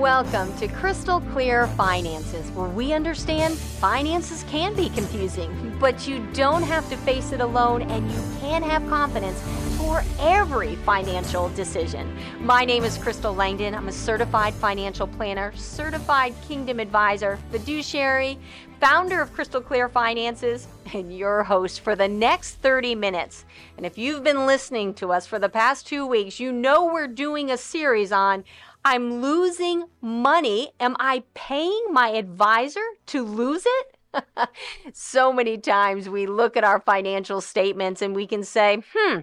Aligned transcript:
Welcome 0.00 0.56
to 0.56 0.66
Crystal 0.66 1.20
Clear 1.20 1.66
Finances, 1.66 2.50
where 2.52 2.70
we 2.70 2.94
understand 2.94 3.58
finances 3.58 4.46
can 4.48 4.74
be 4.74 4.88
confusing, 4.88 5.76
but 5.78 6.08
you 6.08 6.26
don't 6.32 6.62
have 6.62 6.88
to 6.88 6.96
face 6.96 7.32
it 7.32 7.42
alone 7.42 7.82
and 7.82 8.10
you 8.10 8.18
can 8.40 8.62
have 8.62 8.88
confidence 8.88 9.38
for 9.76 10.02
every 10.18 10.76
financial 10.76 11.50
decision. 11.50 12.16
My 12.40 12.64
name 12.64 12.82
is 12.82 12.96
Crystal 12.96 13.34
Langdon. 13.34 13.74
I'm 13.74 13.88
a 13.88 13.92
certified 13.92 14.54
financial 14.54 15.06
planner, 15.06 15.52
certified 15.54 16.34
kingdom 16.48 16.80
advisor, 16.80 17.38
fiduciary, 17.50 18.38
founder 18.80 19.20
of 19.20 19.34
Crystal 19.34 19.60
Clear 19.60 19.90
Finances, 19.90 20.66
and 20.94 21.14
your 21.14 21.44
host 21.44 21.80
for 21.80 21.94
the 21.94 22.08
next 22.08 22.54
30 22.62 22.94
minutes. 22.94 23.44
And 23.76 23.84
if 23.84 23.98
you've 23.98 24.24
been 24.24 24.46
listening 24.46 24.94
to 24.94 25.12
us 25.12 25.26
for 25.26 25.38
the 25.38 25.50
past 25.50 25.86
two 25.86 26.06
weeks, 26.06 26.40
you 26.40 26.52
know 26.52 26.86
we're 26.86 27.06
doing 27.06 27.50
a 27.50 27.58
series 27.58 28.12
on 28.12 28.44
I'm 28.84 29.20
losing 29.20 29.84
money. 30.00 30.72
Am 30.80 30.96
I 30.98 31.24
paying 31.34 31.86
my 31.92 32.08
advisor 32.08 32.84
to 33.06 33.22
lose 33.24 33.64
it? 33.66 33.96
so 34.92 35.32
many 35.32 35.58
times 35.58 36.08
we 36.08 36.26
look 36.26 36.56
at 36.56 36.64
our 36.64 36.80
financial 36.80 37.40
statements 37.40 38.02
and 38.02 38.16
we 38.16 38.26
can 38.26 38.42
say, 38.42 38.82
hmm, 38.94 39.20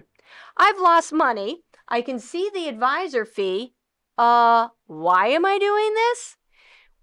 I've 0.56 0.78
lost 0.78 1.12
money. 1.12 1.62
I 1.88 2.02
can 2.02 2.18
see 2.18 2.50
the 2.52 2.68
advisor 2.68 3.24
fee. 3.24 3.74
Uh, 4.16 4.68
why 4.86 5.28
am 5.28 5.44
I 5.44 5.58
doing 5.58 5.94
this? 5.94 6.37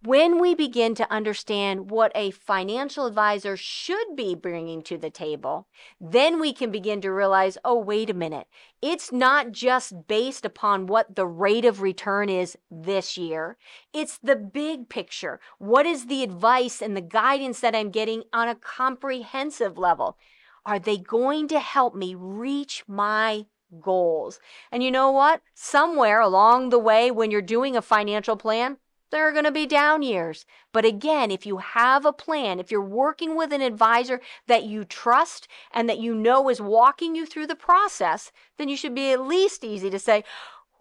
When 0.06 0.40
we 0.40 0.54
begin 0.54 0.94
to 0.96 1.12
understand 1.12 1.90
what 1.90 2.12
a 2.14 2.30
financial 2.32 3.08
advisor 3.08 3.58
should 3.58 4.16
be 4.16 4.36
bringing 4.36 4.84
to 4.84 4.98
the 4.98 5.10
table, 5.10 5.68
then 6.00 6.40
we 6.40 6.54
can 6.54 6.70
begin 6.70 7.02
to 7.02 7.12
realize 7.12 7.58
oh, 7.66 7.78
wait 7.80 8.10
a 8.10 8.14
minute. 8.14 8.48
It's 8.82 9.12
not 9.12 9.52
just 9.52 10.08
based 10.08 10.46
upon 10.46 10.86
what 10.86 11.16
the 11.16 11.26
rate 11.26 11.66
of 11.66 11.82
return 11.82 12.30
is 12.30 12.56
this 12.70 13.18
year, 13.18 13.58
it's 13.94 14.20
the 14.20 14.36
big 14.36 14.90
picture. 14.90 15.40
What 15.58 15.86
is 15.86 16.06
the 16.06 16.24
advice 16.24 16.82
and 16.82 16.96
the 16.96 17.02
guidance 17.02 17.60
that 17.62 17.76
I'm 17.76 17.90
getting 17.90 18.24
on 18.32 18.48
a 18.48 18.56
comprehensive 18.56 19.78
level? 19.78 20.18
Are 20.66 20.80
they 20.80 20.98
going 20.98 21.48
to 21.50 21.60
help 21.60 21.96
me 21.96 22.16
reach 22.16 22.84
my 22.88 23.46
goals? 23.82 24.40
And 24.72 24.84
you 24.84 24.92
know 24.92 25.12
what? 25.12 25.42
Somewhere 25.54 26.20
along 26.20 26.70
the 26.70 26.80
way, 26.80 27.12
when 27.12 27.32
you're 27.32 27.42
doing 27.42 27.76
a 27.76 27.82
financial 27.82 28.36
plan, 28.36 28.78
there 29.16 29.30
are 29.30 29.32
going 29.32 29.46
to 29.46 29.52
be 29.52 29.66
down 29.66 30.02
years. 30.02 30.46
But 30.74 30.84
again, 30.84 31.32
if 31.32 31.46
you 31.46 31.58
have 31.58 32.06
a 32.06 32.12
plan, 32.12 32.60
if 32.60 32.70
you're 32.70 32.82
working 32.82 33.38
with 33.38 33.54
an 33.54 33.62
advisor 33.62 34.20
that 34.48 34.66
you 34.66 34.84
trust 34.84 35.48
and 35.72 35.88
that 35.88 36.00
you 36.00 36.14
know 36.14 36.50
is 36.50 36.60
walking 36.60 37.16
you 37.16 37.26
through 37.26 37.48
the 37.48 37.56
process, 37.56 38.34
then 38.58 38.68
you 38.68 38.76
should 38.76 38.94
be 38.94 39.14
at 39.14 39.22
least 39.22 39.64
easy 39.64 39.90
to 39.90 40.00
say, 40.00 40.26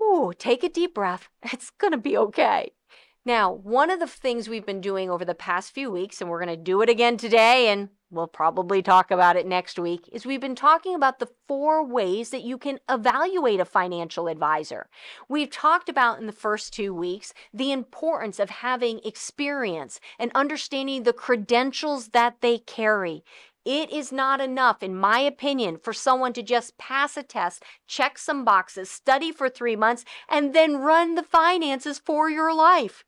Ooh, 0.03 0.33
take 0.37 0.65
a 0.65 0.69
deep 0.69 0.95
breath. 0.95 1.29
It's 1.53 1.71
going 1.71 1.93
to 1.93 1.99
be 1.99 2.17
okay. 2.17 2.73
Now, 3.25 3.53
one 3.53 3.89
of 3.89 4.01
the 4.01 4.09
things 4.09 4.49
we've 4.49 4.67
been 4.67 4.81
doing 4.81 5.09
over 5.09 5.25
the 5.25 5.35
past 5.35 5.73
few 5.73 5.89
weeks, 5.91 6.21
and 6.21 6.29
we're 6.29 6.45
going 6.45 6.59
to 6.59 6.63
do 6.63 6.83
it 6.83 6.91
again 6.91 7.17
today, 7.17 7.69
and 7.69 7.89
we'll 8.15 8.27
probably 8.27 8.83
talk 8.83 9.11
about 9.11 9.37
it 9.37 9.47
next 9.47 9.79
week, 9.79 10.09
is 10.13 10.25
we've 10.25 10.41
been 10.41 10.55
talking 10.55 10.95
about 10.95 11.19
the 11.19 11.31
four 11.49 11.85
ways 11.85 12.31
that 12.31 12.43
you 12.43 12.59
can 12.59 12.79
evaluate 12.89 13.61
a 13.61 13.65
financial 13.65 14.29
advisor. 14.29 14.89
We've 15.29 15.51
talked 15.51 15.89
about 15.89 16.19
in 16.19 16.27
the 16.27 16.33
first 16.33 16.73
two 16.73 16.95
weeks 16.95 17.35
the 17.53 17.73
importance 17.73 18.39
of 18.39 18.51
having 18.51 19.01
experience 19.05 20.01
and 20.19 20.31
understanding 20.35 21.03
the 21.03 21.13
credentials 21.13 22.09
that 22.09 22.41
they 22.41 22.59
carry. 22.59 23.25
It 23.65 23.91
is 23.91 24.13
not 24.13 24.43
enough, 24.43 24.83
in 24.83 24.95
my 24.95 25.21
opinion, 25.21 25.79
for 25.79 25.95
someone 25.95 26.35
to 26.35 26.43
just 26.43 26.77
pass 26.77 27.17
a 27.17 27.23
test, 27.23 27.63
check 27.87 28.19
some 28.19 28.45
boxes, 28.45 28.91
study 28.91 29.33
for 29.33 29.49
three 29.49 29.75
months, 29.75 30.05
and 30.29 30.55
then 30.55 30.77
run 30.77 31.15
the 31.15 31.23
finances 31.23 31.99
for 31.99 32.29
your 32.29 32.55
life. 32.55 33.05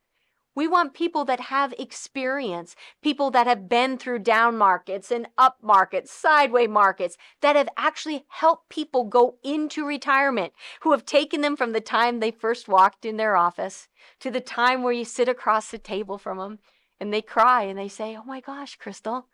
We 0.56 0.66
want 0.66 0.94
people 0.94 1.26
that 1.26 1.38
have 1.38 1.74
experience, 1.78 2.74
people 3.02 3.30
that 3.32 3.46
have 3.46 3.68
been 3.68 3.98
through 3.98 4.20
down 4.20 4.56
markets 4.56 5.12
and 5.12 5.28
up 5.36 5.58
markets, 5.62 6.10
sideway 6.10 6.66
markets, 6.66 7.18
that 7.42 7.56
have 7.56 7.68
actually 7.76 8.24
helped 8.28 8.70
people 8.70 9.04
go 9.04 9.36
into 9.44 9.86
retirement, 9.86 10.54
who 10.80 10.92
have 10.92 11.04
taken 11.04 11.42
them 11.42 11.56
from 11.56 11.72
the 11.72 11.80
time 11.82 12.18
they 12.18 12.30
first 12.30 12.68
walked 12.68 13.04
in 13.04 13.18
their 13.18 13.36
office 13.36 13.88
to 14.20 14.30
the 14.30 14.40
time 14.40 14.82
where 14.82 14.94
you 14.94 15.04
sit 15.04 15.28
across 15.28 15.70
the 15.70 15.78
table 15.78 16.16
from 16.16 16.38
them 16.38 16.58
and 16.98 17.12
they 17.12 17.22
cry 17.22 17.64
and 17.64 17.78
they 17.78 17.88
say, 17.88 18.16
Oh 18.16 18.24
my 18.24 18.40
gosh, 18.40 18.76
Crystal, 18.76 19.28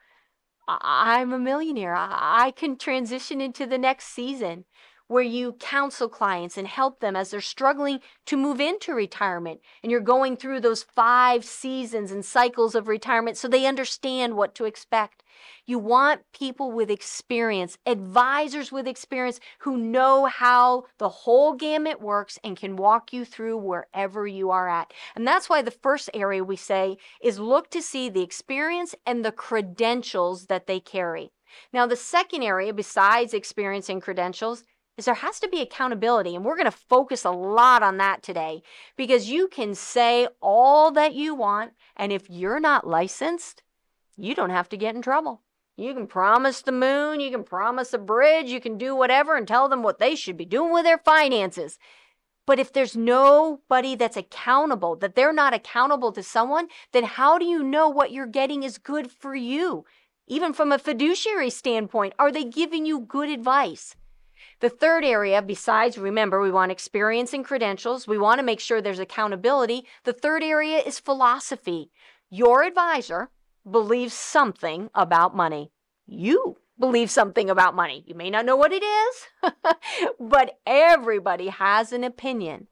I'm 0.67 1.33
a 1.33 1.39
millionaire. 1.39 1.95
I 1.97 2.53
can 2.55 2.77
transition 2.77 3.41
into 3.41 3.65
the 3.65 3.79
next 3.79 4.07
season 4.07 4.65
where 5.13 5.23
you 5.23 5.53
counsel 5.61 6.09
clients 6.09 6.57
and 6.57 6.67
help 6.67 7.01
them 7.01 7.15
as 7.15 7.31
they're 7.31 7.41
struggling 7.41 8.01
to 8.27 8.37
move 8.37 8.61
into 8.61 8.95
retirement. 8.95 9.61
And 9.83 9.93
you're 9.93 10.01
going 10.01 10.37
through 10.37 10.61
those 10.61 10.83
five 10.83 11.45
seasons 11.45 12.11
and 12.11 12.25
cycles 12.25 12.75
of 12.75 12.89
retirement 12.89 13.37
so 13.37 13.47
they 13.47 13.67
understand 13.67 14.37
what 14.37 14.55
to 14.57 14.65
expect. 14.65 15.23
You 15.67 15.79
want 15.79 16.23
people 16.33 16.73
with 16.73 16.91
experience, 16.91 17.79
advisors 17.87 18.73
with 18.73 18.89
experience 18.89 19.39
who 19.61 19.77
know 19.77 20.27
how 20.27 20.85
the 20.99 21.09
whole 21.09 21.55
gamut 21.55 22.01
works 22.01 22.39
and 22.43 22.57
can 22.57 22.77
walk 22.77 23.13
you 23.13 23.25
through 23.25 23.59
wherever 23.59 24.27
you 24.27 24.51
are 24.51 24.69
at. 24.69 24.93
And 25.15 25.27
that's 25.27 25.49
why 25.49 25.63
the 25.63 25.71
first 25.71 26.11
area 26.15 26.43
we 26.43 26.57
say 26.57 26.97
is 27.23 27.39
look 27.39 27.71
to 27.71 27.83
see 27.83 28.09
the 28.09 28.23
experience 28.23 28.95
and 29.07 29.25
the 29.25 29.33
credentials 29.33 30.47
that 30.47 30.67
they 30.67 30.81
carry. 30.81 31.33
Now, 31.73 31.87
the 31.87 31.97
second 31.97 32.43
area, 32.43 32.73
besides 32.73 33.35
experience 33.35 33.89
and 33.89 34.01
credentials, 34.01 34.65
is 34.97 35.07
there 35.07 35.15
has 35.15 35.41
to 35.41 35.49
be 35.49 35.61
accountability. 35.61 36.35
And 36.35 36.45
we're 36.45 36.57
going 36.57 36.65
to 36.65 36.71
focus 36.71 37.25
a 37.25 37.31
lot 37.31 37.83
on 37.83 37.97
that 37.97 38.23
today 38.23 38.63
because 38.97 39.29
you 39.29 39.49
can 39.49 39.75
say 39.75 40.29
all 40.41 40.91
that 40.93 41.15
you 41.15 41.35
want. 41.35 41.73
And 41.97 42.13
if 42.13 42.29
you're 42.29 42.61
not 42.61 42.87
licensed, 42.87 43.63
you 44.17 44.35
don't 44.35 44.51
have 44.51 44.69
to 44.71 44.77
get 44.77 44.95
in 44.95 45.03
trouble. 45.03 45.43
You 45.77 45.95
can 45.95 46.07
promise 46.07 46.61
the 46.61 46.73
moon, 46.73 47.21
you 47.21 47.31
can 47.31 47.45
promise 47.45 47.95
a 47.95 47.99
bridge, 47.99 48.51
you 48.51 48.61
can 48.61 48.77
do 48.77 48.95
whatever 48.95 49.37
and 49.37 49.49
tell 49.49 49.71
them 49.71 49.83
what 49.83 49.99
they 49.99 50.15
should 50.15 50.37
be 50.37 50.45
doing 50.45 50.73
with 50.73 50.85
their 50.85 50.99
finances. 50.99 51.79
But 52.47 52.59
if 52.59 52.73
there's 52.73 52.97
nobody 52.97 53.95
that's 53.95 54.17
accountable, 54.17 54.97
that 54.97 55.15
they're 55.15 55.33
not 55.33 55.55
accountable 55.55 56.13
to 56.13 56.23
someone, 56.23 56.69
then 56.93 57.05
how 57.05 57.39
do 57.39 57.47
you 57.47 57.63
know 57.63 57.89
what 57.89 58.13
you're 58.13 58.27
getting 58.27 58.65
is 58.65 58.77
good 58.77 59.11
for 59.11 59.35
you? 59.35 59.87
Even 60.27 60.53
from 60.53 60.73
a 60.73 60.79
fiduciary 60.79 61.51
standpoint, 61.51 62.15
are 62.19 62.31
they 62.31 62.45
giving 62.45 62.85
you 62.85 63.01
good 63.01 63.31
advice? 63.31 63.97
The 64.61 64.71
third 64.71 65.05
area, 65.05 65.43
besides, 65.43 65.99
remember, 65.99 66.41
we 66.41 66.51
want 66.51 66.73
experience 66.73 67.33
and 67.33 67.45
credentials. 67.45 68.07
We 68.07 68.19
want 68.19 68.39
to 68.39 68.45
make 68.45 68.61
sure 68.61 68.81
there's 68.81 68.99
accountability. 68.99 69.87
The 70.05 70.13
third 70.13 70.43
area 70.43 70.79
is 70.79 70.99
philosophy. 70.99 71.91
Your 72.31 72.63
advisor 72.63 73.31
believes 73.69 74.15
something 74.15 74.91
about 74.95 75.37
money. 75.37 75.73
You 76.07 76.57
believe 76.79 77.11
something 77.11 77.49
about 77.51 77.75
money. 77.75 78.05
You 78.07 78.15
may 78.15 78.31
not 78.31 78.45
know 78.45 78.57
what 78.57 78.73
it 78.73 78.83
is, 78.83 79.53
but 80.21 80.59
everybody 80.67 81.49
has 81.49 81.93
an 81.93 82.05
opinion. 82.05 82.69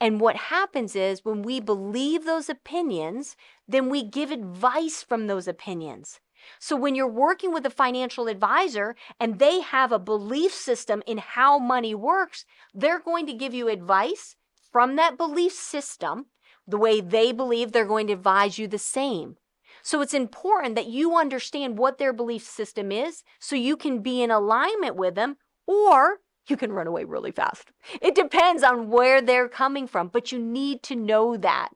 And 0.00 0.20
what 0.20 0.34
happens 0.34 0.96
is 0.96 1.24
when 1.24 1.42
we 1.42 1.60
believe 1.60 2.24
those 2.24 2.48
opinions, 2.48 3.36
then 3.68 3.88
we 3.88 4.02
give 4.02 4.32
advice 4.32 5.02
from 5.02 5.28
those 5.28 5.46
opinions. 5.46 6.18
So 6.58 6.76
when 6.76 6.94
you're 6.94 7.06
working 7.06 7.52
with 7.52 7.66
a 7.66 7.70
financial 7.70 8.28
advisor 8.28 8.94
and 9.18 9.38
they 9.38 9.60
have 9.60 9.92
a 9.92 9.98
belief 9.98 10.52
system 10.52 11.02
in 11.06 11.18
how 11.18 11.58
money 11.58 11.94
works, 11.94 12.44
they're 12.74 13.00
going 13.00 13.26
to 13.26 13.32
give 13.32 13.54
you 13.54 13.68
advice 13.68 14.36
from 14.70 14.96
that 14.96 15.16
belief 15.16 15.52
system, 15.52 16.26
the 16.66 16.78
way 16.78 17.00
they 17.00 17.32
believe 17.32 17.72
they're 17.72 17.84
going 17.84 18.06
to 18.06 18.14
advise 18.14 18.58
you 18.58 18.66
the 18.66 18.78
same. 18.78 19.36
So 19.82 20.00
it's 20.00 20.14
important 20.14 20.76
that 20.76 20.86
you 20.86 21.16
understand 21.16 21.78
what 21.78 21.98
their 21.98 22.12
belief 22.12 22.42
system 22.42 22.92
is 22.92 23.24
so 23.40 23.56
you 23.56 23.76
can 23.76 24.00
be 24.00 24.22
in 24.22 24.30
alignment 24.30 24.96
with 24.96 25.14
them 25.14 25.36
or 25.66 26.20
you 26.48 26.56
can 26.56 26.72
run 26.72 26.86
away 26.86 27.04
really 27.04 27.30
fast. 27.30 27.70
It 28.00 28.14
depends 28.14 28.62
on 28.62 28.88
where 28.88 29.20
they're 29.20 29.48
coming 29.48 29.86
from, 29.86 30.08
but 30.08 30.32
you 30.32 30.38
need 30.38 30.82
to 30.84 30.96
know 30.96 31.36
that. 31.36 31.70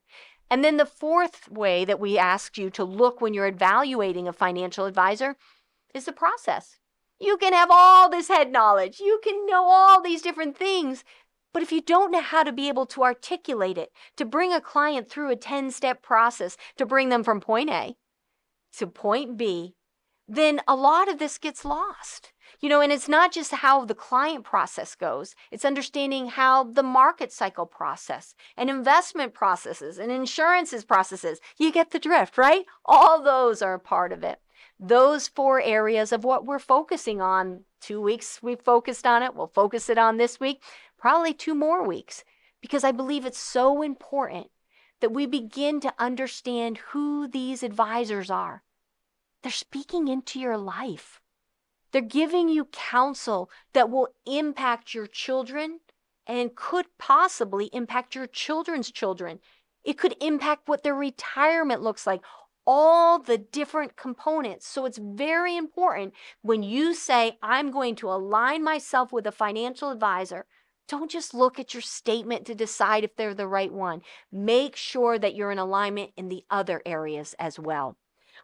And 0.51 0.63
then 0.63 0.77
the 0.77 0.87
fourth 0.87 1.51
way 1.51 1.85
that 1.85 2.01
we 2.01 2.19
ask 2.19 2.57
you 2.57 2.71
to 2.71 2.85
look 2.85 3.21
when 3.21 3.35
you're 3.35 3.47
evaluating 3.47 4.29
a 4.29 4.33
financial 4.33 4.87
advisor 4.87 5.37
is 5.95 6.05
the 6.05 6.13
process. 6.13 6.79
You 7.19 7.37
can 7.37 7.53
have 7.53 7.71
all 7.71 8.09
this 8.11 8.29
head 8.29 8.53
knowledge, 8.53 9.01
you 9.01 9.21
can 9.25 9.47
know 9.47 9.65
all 9.65 10.03
these 10.03 10.23
different 10.23 10.57
things, 10.57 11.03
but 11.53 11.63
if 11.63 11.73
you 11.73 11.81
don't 11.81 12.13
know 12.13 12.21
how 12.21 12.43
to 12.43 12.53
be 12.53 12.69
able 12.69 12.85
to 12.87 13.03
articulate 13.03 13.79
it, 13.79 13.91
to 14.17 14.27
bring 14.27 14.53
a 14.53 14.61
client 14.61 15.09
through 15.09 15.31
a 15.31 15.37
10 15.37 15.71
step 15.71 16.03
process 16.03 16.57
to 16.77 16.85
bring 16.85 17.09
them 17.09 17.25
from 17.25 17.41
point 17.41 17.71
A 17.71 17.97
to 18.77 18.87
point 18.87 19.39
B, 19.39 19.75
then 20.29 20.61
a 20.69 20.77
lot 20.77 21.09
of 21.09 21.19
this 21.19 21.39
gets 21.39 21.65
lost. 21.65 22.33
You 22.61 22.69
know, 22.69 22.81
and 22.81 22.93
it's 22.93 23.09
not 23.09 23.33
just 23.33 23.53
how 23.53 23.85
the 23.85 23.95
client 23.95 24.45
process 24.45 24.95
goes, 24.95 25.35
it's 25.51 25.65
understanding 25.65 26.29
how 26.29 26.65
the 26.65 26.83
market 26.83 27.33
cycle 27.33 27.67
process 27.67 28.35
and 28.57 28.71
investment 28.71 29.35
processes 29.35 29.99
and 29.99 30.11
insurances 30.11 30.85
processes. 30.85 31.41
You 31.59 31.71
get 31.71 31.91
the 31.91 31.99
drift, 31.99 32.39
right? 32.39 32.65
All 32.85 33.23
those 33.23 33.61
are 33.61 33.75
a 33.75 33.81
part 33.81 34.13
of 34.13 34.23
it. 34.23 34.41
Those 34.79 35.29
four 35.29 35.61
areas 35.61 36.13
of 36.13 36.25
what 36.25 36.45
we're 36.45 36.59
focusing 36.59 37.21
on. 37.21 37.65
Two 37.81 38.01
weeks 38.01 38.43
we 38.43 38.57
focused 38.57 39.07
on 39.07 39.23
it. 39.23 39.35
We'll 39.35 39.47
focus 39.47 39.89
it 39.89 39.99
on 39.99 40.17
this 40.17 40.41
week, 40.41 40.63
probably 40.99 41.35
two 41.35 41.55
more 41.55 41.87
weeks, 41.87 42.25
because 42.61 42.85
I 42.85 42.93
believe 42.93 43.25
it's 43.25 43.39
so 43.39 43.83
important 43.83 44.51
that 45.01 45.13
we 45.13 45.27
begin 45.27 45.81
to 45.81 45.95
understand 45.99 46.79
who 46.89 47.29
these 47.29 47.63
advisors 47.63 48.31
are. 48.31 48.63
They're 49.43 49.53
speaking 49.53 50.09
into 50.09 50.41
your 50.41 50.57
life. 50.57 51.21
They're 51.97 52.03
giving 52.03 52.51
you 52.51 52.67
counsel 52.67 53.49
that 53.73 53.89
will 53.89 54.09
impact 54.27 54.93
your 54.93 55.07
children 55.07 55.81
and 56.27 56.55
could 56.55 56.85
possibly 56.99 57.71
impact 57.73 58.15
your 58.15 58.27
children's 58.27 58.91
children. 58.91 59.39
It 59.83 59.97
could 59.97 60.15
impact 60.21 60.69
what 60.69 60.83
their 60.83 60.95
retirement 60.95 61.81
looks 61.81 62.07
like, 62.07 62.21
all 62.67 63.19
the 63.19 63.39
different 63.39 63.97
components. 63.97 64.69
So 64.69 64.85
it's 64.85 64.99
very 64.99 65.57
important 65.57 66.13
when 66.43 66.63
you 66.63 66.93
say, 66.93 67.39
I'm 67.43 67.71
going 67.71 67.95
to 67.97 68.11
align 68.11 68.63
myself 68.63 69.11
with 69.11 69.27
a 69.27 69.33
financial 69.33 69.91
advisor. 69.91 70.45
Don't 70.89 71.11
just 71.11 71.33
look 71.33 71.59
at 71.59 71.73
your 71.73 71.81
statement 71.81 72.45
to 72.45 72.55
decide 72.55 73.05
if 73.05 73.17
they're 73.17 73.33
the 73.33 73.49
right 73.49 73.73
one. 73.73 74.03
Make 74.31 74.77
sure 74.77 75.19
that 75.19 75.35
you're 75.35 75.51
in 75.51 75.59
alignment 75.59 76.11
in 76.15 76.29
the 76.29 76.45
other 76.51 76.83
areas 76.85 77.35
as 77.39 77.59
well. 77.59 77.97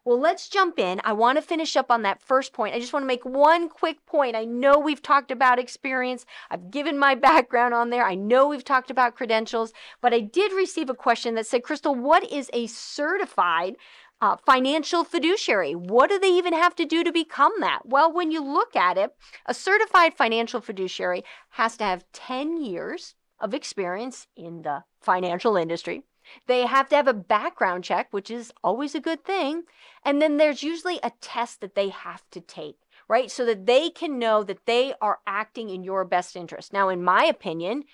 Well, 0.05 0.19
let's 0.19 0.49
jump 0.49 0.81
in. 0.81 1.01
I 1.05 1.13
want 1.13 1.39
to 1.39 1.43
finish 1.43 1.77
up 1.77 1.91
on 1.91 2.03
that 2.03 2.21
first 2.21 2.53
point. 2.53 2.75
I 2.75 2.81
just 2.81 2.93
want 2.93 3.05
to 3.05 3.09
make 3.09 3.25
one 3.25 3.69
quick 3.69 4.05
point. 4.05 4.35
I 4.35 4.45
know 4.45 4.77
we've 4.79 5.03
talked 5.03 5.31
about 5.31 5.61
experience, 5.61 6.27
I've 6.51 6.73
given 6.73 6.99
my 6.99 7.15
background 7.31 7.73
on 7.73 7.91
there. 7.91 8.05
I 8.05 8.17
know 8.17 8.49
we've 8.49 8.65
talked 8.65 8.91
about 8.91 9.15
credentials, 9.15 9.73
but 10.01 10.13
I 10.13 10.21
did 10.21 10.53
receive 10.53 10.91
a 10.91 10.95
question 10.95 11.37
that 11.37 11.47
said, 11.47 11.63
Crystal, 11.63 11.95
what 11.95 12.29
is 12.31 12.51
a 12.53 12.67
certified 12.67 13.77
uh, 14.21 14.37
financial 14.47 15.03
fiduciary. 15.03 15.75
What 15.75 16.09
do 16.09 16.17
they 16.17 16.31
even 16.31 16.53
have 16.53 16.77
to 16.77 16.85
do 16.85 17.03
to 17.03 17.11
become 17.11 17.55
that? 17.59 17.81
Well, 17.85 18.13
when 18.13 18.31
you 18.31 18.41
look 18.41 18.77
at 18.77 18.97
it, 18.97 19.11
a 19.47 19.53
certified 19.53 20.15
financial 20.15 20.61
fiduciary 20.61 21.25
has 21.51 21.77
to 21.79 21.85
have 21.85 22.05
10 22.13 22.63
years 22.63 23.17
of 23.41 23.53
experience 23.53 24.29
in 24.37 24.63
the 24.63 24.85
financial 25.01 25.57
industry. 25.57 26.05
They 26.47 26.67
have 26.67 26.89
to 26.89 26.97
have 26.97 27.09
a 27.09 27.15
background 27.15 27.85
check, 27.85 28.09
which 28.11 28.31
is 28.31 28.53
always 28.63 28.95
a 28.95 29.01
good 29.01 29.25
thing. 29.25 29.65
And 30.05 30.21
then 30.21 30.37
there's 30.37 30.63
usually 30.63 30.99
a 31.03 31.13
test 31.21 31.61
that 31.61 31.75
they 31.75 31.89
have 31.89 32.23
to 32.31 32.41
take, 32.41 32.79
right? 33.09 33.31
So 33.31 33.45
that 33.47 33.67
they 33.67 33.91
can 33.91 34.19
know 34.19 34.43
that 34.45 34.67
they 34.67 34.95
are 35.01 35.21
acting 35.27 35.71
in 35.71 35.85
your 35.85 36.05
best 36.05 36.37
interest. 36.37 36.73
Now, 36.73 36.89
in 36.89 37.03
my 37.03 37.25
opinion, 37.25 37.85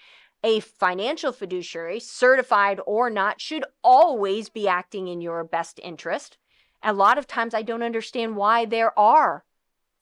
a 0.44 0.60
financial 0.60 1.32
fiduciary, 1.32 2.00
certified 2.00 2.80
or 2.86 3.10
not, 3.10 3.40
should 3.40 3.64
always 3.82 4.48
be 4.48 4.68
acting 4.68 5.08
in 5.08 5.20
your 5.20 5.42
best 5.44 5.80
interest. 5.82 6.38
A 6.82 6.92
lot 6.92 7.18
of 7.18 7.26
times 7.26 7.54
I 7.54 7.62
don't 7.62 7.82
understand 7.82 8.36
why 8.36 8.64
there 8.64 8.96
are 8.98 9.44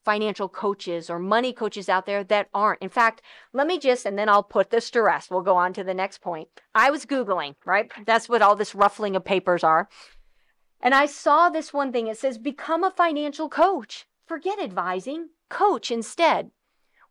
financial 0.07 0.49
coaches 0.49 1.11
or 1.11 1.19
money 1.19 1.53
coaches 1.53 1.89
out 1.89 2.07
there 2.07 2.23
that 2.23 2.49
aren't. 2.55 2.81
In 2.81 2.89
fact, 2.89 3.21
let 3.53 3.67
me 3.67 3.77
just, 3.77 4.07
and 4.07 4.17
then 4.17 4.29
I'll 4.29 4.45
put 4.45 4.71
this 4.71 4.89
to 4.93 5.03
rest. 5.03 5.33
We'll 5.33 5.43
go 5.43 5.57
on 5.57 5.73
to 5.73 5.83
the 5.83 5.93
next 5.93 6.21
point. 6.23 6.49
I 6.77 6.91
was 6.91 7.05
Googling, 7.05 7.57
right? 7.65 7.91
That's 8.07 8.29
what 8.29 8.41
all 8.41 8.55
this 8.55 8.75
ruffling 8.75 9.17
of 9.17 9.25
papers 9.25 9.65
are. 9.65 9.89
And 10.81 10.95
I 10.95 11.07
saw 11.07 11.51
this 11.51 11.73
one 11.73 11.91
thing. 11.91 12.07
It 12.07 12.19
says, 12.19 12.39
become 12.39 12.85
a 12.85 12.91
financial 12.93 13.49
coach. 13.49 14.07
Forget 14.27 14.61
advising, 14.61 15.31
coach 15.49 15.91
instead. 15.91 16.53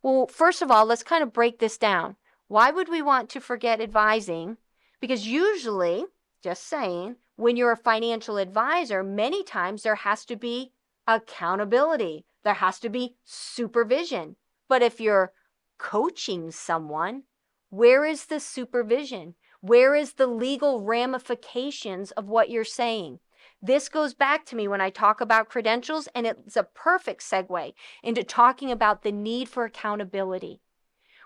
Well, 0.02 0.26
first 0.26 0.62
of 0.62 0.70
all, 0.70 0.86
let's 0.86 1.02
kind 1.02 1.22
of 1.22 1.34
break 1.34 1.58
this 1.58 1.76
down. 1.76 2.16
Why 2.48 2.70
would 2.70 2.88
we 2.88 3.02
want 3.02 3.28
to 3.30 3.40
forget 3.40 3.80
advising? 3.80 4.56
Because 5.00 5.26
usually, 5.26 6.06
just 6.42 6.66
saying, 6.66 7.16
when 7.36 7.56
you're 7.58 7.72
a 7.72 7.76
financial 7.76 8.38
advisor, 8.38 9.02
many 9.02 9.42
times 9.42 9.82
there 9.82 9.96
has 9.96 10.24
to 10.24 10.36
be 10.36 10.72
accountability, 11.06 12.24
there 12.46 12.54
has 12.54 12.78
to 12.78 12.88
be 12.88 13.16
supervision. 13.24 14.36
But 14.68 14.80
if 14.80 15.00
you're 15.00 15.32
coaching 15.78 16.52
someone, 16.52 17.24
where 17.70 18.04
is 18.04 18.26
the 18.26 18.38
supervision? 18.38 19.34
Where 19.60 19.96
is 19.96 20.12
the 20.12 20.28
legal 20.28 20.80
ramifications 20.80 22.12
of 22.12 22.28
what 22.28 22.48
you're 22.48 22.62
saying? 22.62 23.18
This 23.60 23.88
goes 23.88 24.14
back 24.14 24.46
to 24.46 24.56
me 24.56 24.68
when 24.68 24.80
I 24.80 24.90
talk 24.90 25.20
about 25.20 25.48
credentials, 25.48 26.08
and 26.14 26.24
it's 26.24 26.56
a 26.56 26.62
perfect 26.62 27.22
segue 27.22 27.74
into 28.04 28.22
talking 28.22 28.70
about 28.70 29.02
the 29.02 29.10
need 29.10 29.48
for 29.48 29.64
accountability. 29.64 30.60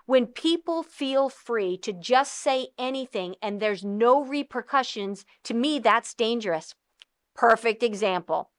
When 0.07 0.25
people 0.25 0.81
feel 0.81 1.29
free 1.29 1.77
to 1.77 1.93
just 1.93 2.33
say 2.33 2.69
anything 2.79 3.35
and 3.43 3.59
there's 3.59 3.83
no 3.83 4.23
repercussions, 4.23 5.23
to 5.43 5.53
me, 5.53 5.77
that's 5.77 6.15
dangerous. 6.15 6.73
Perfect 7.35 7.83
example. 7.83 8.50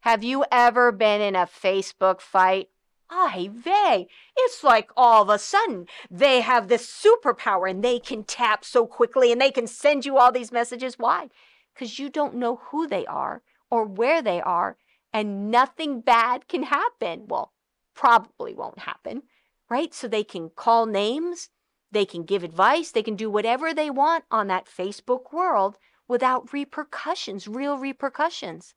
Have 0.00 0.22
you 0.24 0.44
ever 0.50 0.92
been 0.92 1.20
in 1.20 1.34
a 1.36 1.46
Facebook 1.46 2.20
fight? 2.20 2.68
Ay 3.10 3.48
vey, 3.50 4.06
it's 4.36 4.62
like 4.62 4.90
all 4.94 5.22
of 5.22 5.30
a 5.30 5.38
sudden 5.38 5.86
they 6.10 6.42
have 6.42 6.68
this 6.68 6.86
superpower 6.86 7.70
and 7.70 7.82
they 7.82 7.98
can 7.98 8.22
tap 8.22 8.64
so 8.64 8.86
quickly 8.86 9.32
and 9.32 9.40
they 9.40 9.50
can 9.50 9.66
send 9.66 10.04
you 10.04 10.18
all 10.18 10.30
these 10.30 10.52
messages. 10.52 10.98
Why? 10.98 11.30
Because 11.72 11.98
you 11.98 12.10
don't 12.10 12.34
know 12.34 12.56
who 12.70 12.86
they 12.86 13.06
are 13.06 13.42
or 13.70 13.84
where 13.84 14.20
they 14.22 14.40
are, 14.40 14.76
and 15.12 15.50
nothing 15.50 16.00
bad 16.00 16.48
can 16.48 16.64
happen. 16.64 17.24
Well, 17.28 17.52
probably 17.94 18.54
won't 18.54 18.80
happen 18.80 19.22
right? 19.68 19.92
So 19.92 20.08
they 20.08 20.24
can 20.24 20.50
call 20.50 20.86
names, 20.86 21.50
they 21.90 22.04
can 22.04 22.24
give 22.24 22.42
advice, 22.42 22.90
they 22.90 23.02
can 23.02 23.16
do 23.16 23.30
whatever 23.30 23.72
they 23.72 23.90
want 23.90 24.24
on 24.30 24.46
that 24.48 24.66
Facebook 24.66 25.32
world 25.32 25.78
without 26.06 26.52
repercussions, 26.52 27.46
real 27.46 27.76
repercussions. 27.76 28.74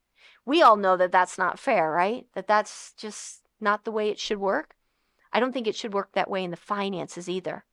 We 0.51 0.61
all 0.61 0.75
know 0.75 0.97
that 0.97 1.13
that's 1.13 1.37
not 1.37 1.59
fair, 1.59 1.89
right? 1.89 2.25
That 2.33 2.45
that's 2.45 2.91
just 2.97 3.43
not 3.61 3.85
the 3.85 3.91
way 3.91 4.09
it 4.09 4.19
should 4.19 4.39
work. 4.39 4.75
I 5.31 5.39
don't 5.39 5.53
think 5.53 5.65
it 5.65 5.77
should 5.77 5.93
work 5.93 6.11
that 6.11 6.29
way 6.29 6.43
in 6.43 6.51
the 6.51 6.57
finances 6.57 7.29
either. 7.29 7.63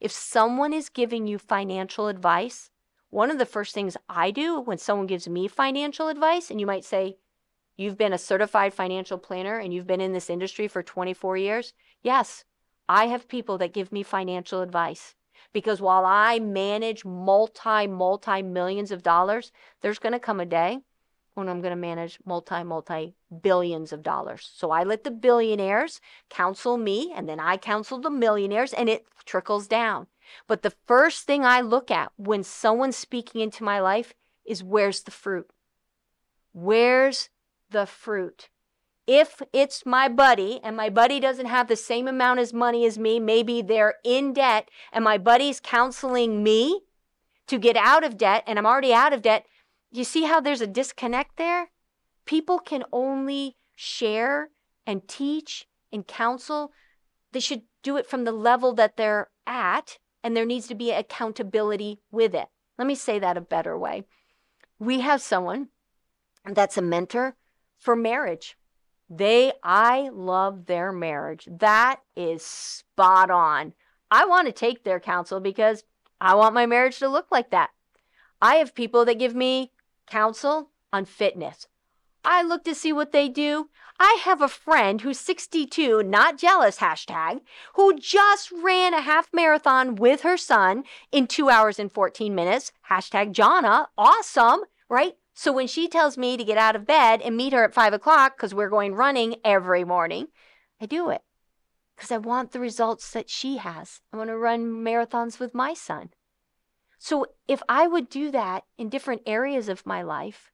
If 0.00 0.12
someone 0.12 0.72
is 0.72 0.88
giving 0.88 1.26
you 1.26 1.36
financial 1.36 2.08
advice, 2.08 2.70
one 3.10 3.30
of 3.30 3.36
the 3.36 3.44
first 3.44 3.74
things 3.74 3.98
I 4.08 4.30
do 4.30 4.58
when 4.58 4.78
someone 4.78 5.06
gives 5.06 5.28
me 5.28 5.46
financial 5.46 6.08
advice, 6.08 6.50
and 6.50 6.58
you 6.58 6.64
might 6.64 6.86
say, 6.86 7.18
You've 7.76 7.98
been 7.98 8.14
a 8.14 8.26
certified 8.30 8.72
financial 8.72 9.18
planner 9.18 9.58
and 9.58 9.74
you've 9.74 9.86
been 9.86 10.00
in 10.00 10.14
this 10.14 10.30
industry 10.30 10.68
for 10.68 10.82
24 10.82 11.36
years. 11.36 11.74
Yes, 12.00 12.46
I 12.88 13.08
have 13.08 13.28
people 13.28 13.58
that 13.58 13.74
give 13.74 13.92
me 13.92 14.02
financial 14.02 14.62
advice 14.62 15.16
because 15.52 15.82
while 15.82 16.06
I 16.06 16.38
manage 16.38 17.04
multi, 17.04 17.86
multi 17.86 18.40
millions 18.40 18.90
of 18.90 19.02
dollars, 19.02 19.52
there's 19.82 19.98
going 19.98 20.14
to 20.14 20.18
come 20.18 20.40
a 20.40 20.46
day 20.46 20.80
when 21.34 21.48
I'm 21.48 21.60
going 21.60 21.72
to 21.72 21.76
manage 21.76 22.18
multi, 22.24 22.62
multi 22.62 23.14
billions 23.42 23.92
of 23.92 24.02
dollars. 24.02 24.50
So 24.54 24.70
I 24.70 24.82
let 24.82 25.04
the 25.04 25.10
billionaires 25.10 26.00
counsel 26.28 26.76
me 26.76 27.12
and 27.14 27.28
then 27.28 27.40
I 27.40 27.56
counsel 27.56 28.00
the 28.00 28.10
millionaires 28.10 28.72
and 28.72 28.88
it 28.88 29.06
trickles 29.24 29.66
down. 29.66 30.06
But 30.46 30.62
the 30.62 30.74
first 30.86 31.26
thing 31.26 31.44
I 31.44 31.60
look 31.60 31.90
at 31.90 32.12
when 32.16 32.42
someone's 32.42 32.96
speaking 32.96 33.40
into 33.40 33.64
my 33.64 33.80
life 33.80 34.14
is 34.44 34.62
where's 34.62 35.02
the 35.02 35.10
fruit? 35.10 35.50
Where's 36.52 37.28
the 37.70 37.86
fruit? 37.86 38.48
if 39.06 39.42
it's 39.52 39.84
my 39.84 40.08
buddy 40.08 40.60
and 40.62 40.76
my 40.76 40.88
buddy 40.88 41.18
doesn't 41.18 41.46
have 41.46 41.68
the 41.68 41.76
same 41.76 42.06
amount 42.06 42.40
as 42.40 42.52
money 42.52 42.86
as 42.86 42.98
me, 42.98 43.18
maybe 43.18 43.60
they're 43.60 43.96
in 44.04 44.32
debt 44.32 44.68
and 44.92 45.04
my 45.04 45.18
buddy's 45.18 45.60
counseling 45.60 46.42
me 46.42 46.82
to 47.46 47.58
get 47.58 47.76
out 47.76 48.04
of 48.04 48.16
debt 48.16 48.44
and 48.46 48.58
I'm 48.58 48.66
already 48.66 48.94
out 48.94 49.12
of 49.12 49.22
debt, 49.22 49.46
you 49.92 50.04
see 50.04 50.24
how 50.24 50.40
there's 50.40 50.60
a 50.60 50.66
disconnect 50.66 51.36
there? 51.36 51.70
People 52.24 52.58
can 52.58 52.84
only 52.92 53.56
share 53.76 54.50
and 54.86 55.06
teach 55.06 55.66
and 55.92 56.06
counsel. 56.06 56.72
They 57.32 57.40
should 57.40 57.62
do 57.82 57.96
it 57.96 58.06
from 58.06 58.24
the 58.24 58.32
level 58.32 58.72
that 58.74 58.96
they're 58.96 59.30
at, 59.46 59.98
and 60.22 60.36
there 60.36 60.46
needs 60.46 60.66
to 60.68 60.74
be 60.74 60.90
accountability 60.90 62.00
with 62.10 62.34
it. 62.34 62.46
Let 62.78 62.86
me 62.86 62.94
say 62.94 63.18
that 63.18 63.36
a 63.36 63.40
better 63.40 63.76
way. 63.76 64.04
We 64.78 65.00
have 65.00 65.20
someone 65.20 65.68
that's 66.44 66.78
a 66.78 66.82
mentor 66.82 67.36
for 67.78 67.94
marriage 67.94 68.56
they, 69.14 69.52
I 69.62 70.08
love 70.10 70.64
their 70.64 70.90
marriage. 70.90 71.46
That 71.50 72.00
is 72.16 72.42
spot 72.42 73.30
on. 73.30 73.74
I 74.10 74.24
want 74.24 74.46
to 74.46 74.52
take 74.52 74.84
their 74.84 75.00
counsel 75.00 75.38
because 75.38 75.84
I 76.18 76.34
want 76.34 76.54
my 76.54 76.64
marriage 76.64 76.98
to 77.00 77.08
look 77.08 77.26
like 77.30 77.50
that. 77.50 77.70
I 78.40 78.54
have 78.56 78.74
people 78.74 79.04
that 79.04 79.18
give 79.18 79.34
me 79.34 79.72
counsel 80.12 80.68
on 80.92 81.06
fitness. 81.06 81.66
I 82.22 82.42
look 82.42 82.64
to 82.64 82.74
see 82.74 82.92
what 82.92 83.12
they 83.12 83.30
do. 83.30 83.70
I 83.98 84.20
have 84.24 84.42
a 84.42 84.46
friend 84.46 85.00
who's 85.00 85.18
62, 85.18 86.02
not 86.02 86.36
jealous, 86.36 86.78
hashtag, 86.78 87.40
who 87.74 87.98
just 87.98 88.52
ran 88.52 88.92
a 88.92 89.00
half 89.00 89.30
marathon 89.32 89.96
with 89.96 90.20
her 90.20 90.36
son 90.36 90.84
in 91.10 91.26
two 91.26 91.48
hours 91.48 91.78
and 91.78 91.90
14 91.90 92.34
minutes, 92.34 92.72
hashtag 92.90 93.32
Jana, 93.32 93.88
awesome, 93.96 94.60
right? 94.90 95.14
So 95.32 95.50
when 95.50 95.66
she 95.66 95.88
tells 95.88 96.18
me 96.18 96.36
to 96.36 96.44
get 96.44 96.58
out 96.58 96.76
of 96.76 96.86
bed 96.86 97.22
and 97.22 97.34
meet 97.34 97.54
her 97.54 97.64
at 97.64 97.74
five 97.74 97.94
o'clock 97.94 98.36
because 98.36 98.54
we're 98.54 98.68
going 98.68 98.94
running 98.94 99.36
every 99.42 99.82
morning, 99.82 100.26
I 100.78 100.84
do 100.84 101.08
it 101.08 101.22
because 101.96 102.12
I 102.12 102.18
want 102.18 102.52
the 102.52 102.60
results 102.60 103.10
that 103.12 103.30
she 103.30 103.56
has. 103.56 104.00
I 104.12 104.18
want 104.18 104.28
to 104.28 104.36
run 104.36 104.84
marathons 104.84 105.40
with 105.40 105.54
my 105.54 105.72
son. 105.72 106.10
So 107.04 107.26
if 107.48 107.62
I 107.68 107.88
would 107.88 108.08
do 108.08 108.30
that 108.30 108.62
in 108.78 108.88
different 108.88 109.22
areas 109.26 109.68
of 109.68 109.84
my 109.84 110.02
life, 110.02 110.52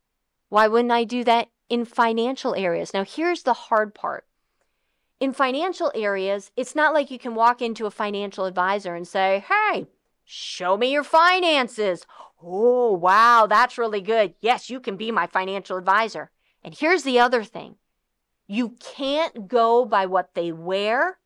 why 0.49 0.67
wouldn't 0.67 0.93
I 0.93 1.05
do 1.05 1.23
that 1.25 1.49
in 1.69 1.85
financial 1.85 2.55
areas? 2.55 2.95
Now, 2.95 3.05
here's 3.05 3.43
the 3.43 3.52
hard 3.52 3.95
part. 3.95 4.25
In 5.21 5.35
financial 5.35 5.93
areas, 5.95 6.50
it's 6.57 6.75
not 6.75 6.95
like 6.95 7.11
you 7.11 7.19
can 7.19 7.35
walk 7.35 7.61
into 7.61 7.85
a 7.85 7.90
financial 7.90 8.47
advisor 8.47 8.95
and 8.95 9.07
say, 9.07 9.45
Hey, 9.47 9.88
Show 10.31 10.76
me 10.76 10.93
your 10.93 11.05
finances. 11.05 12.05
Oh, 12.43 12.93
wow, 12.93 13.47
that's 13.47 13.78
really 13.78 14.02
good. 14.02 14.35
Yes, 14.43 14.69
you 14.69 14.78
can 14.78 14.99
be 14.99 15.11
my 15.11 15.26
financial 15.26 15.78
advisor. 15.78 16.31
And 16.62 16.75
here's 16.75 17.02
the 17.02 17.19
other 17.19 17.43
thing 17.43 17.76
you 18.47 18.76
can't 18.78 19.49
go 19.49 19.87
by 19.87 20.05
what 20.05 20.35
they 20.35 20.52
wear, 20.52 21.17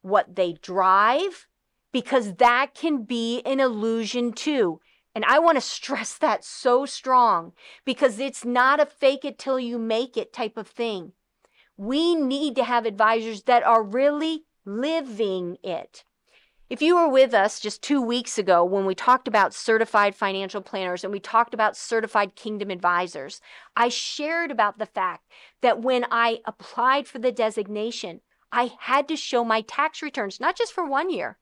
what 0.00 0.34
they 0.34 0.54
drive, 0.54 1.46
because 1.92 2.34
that 2.34 2.74
can 2.74 3.04
be 3.04 3.42
an 3.42 3.60
illusion 3.60 4.32
too. 4.32 4.80
And 5.14 5.24
I 5.24 5.38
want 5.38 5.56
to 5.56 5.60
stress 5.62 6.16
that 6.18 6.44
so 6.44 6.86
strong 6.86 7.52
because 7.84 8.18
it's 8.18 8.44
not 8.44 8.80
a 8.80 8.86
fake 8.86 9.24
it 9.24 9.38
till 9.38 9.58
you 9.58 9.78
make 9.78 10.16
it 10.16 10.32
type 10.32 10.56
of 10.56 10.68
thing. 10.68 11.12
We 11.76 12.14
need 12.14 12.56
to 12.56 12.64
have 12.64 12.86
advisors 12.86 13.44
that 13.44 13.62
are 13.62 13.82
really 13.82 14.44
living 14.64 15.58
it. 15.62 16.04
If 16.70 16.82
you 16.82 16.96
were 16.96 17.08
with 17.08 17.32
us 17.32 17.60
just 17.60 17.82
two 17.82 18.02
weeks 18.02 18.36
ago 18.36 18.62
when 18.62 18.84
we 18.84 18.94
talked 18.94 19.26
about 19.26 19.54
certified 19.54 20.14
financial 20.14 20.60
planners 20.60 21.02
and 21.02 21.10
we 21.10 21.18
talked 21.18 21.54
about 21.54 21.78
certified 21.78 22.34
kingdom 22.34 22.70
advisors, 22.70 23.40
I 23.74 23.88
shared 23.88 24.50
about 24.50 24.78
the 24.78 24.84
fact 24.84 25.32
that 25.62 25.80
when 25.80 26.04
I 26.10 26.40
applied 26.44 27.08
for 27.08 27.20
the 27.20 27.32
designation, 27.32 28.20
I 28.52 28.72
had 28.80 29.08
to 29.08 29.16
show 29.16 29.44
my 29.44 29.62
tax 29.62 30.02
returns, 30.02 30.40
not 30.40 30.58
just 30.58 30.74
for 30.74 30.84
one 30.84 31.10
year. 31.10 31.38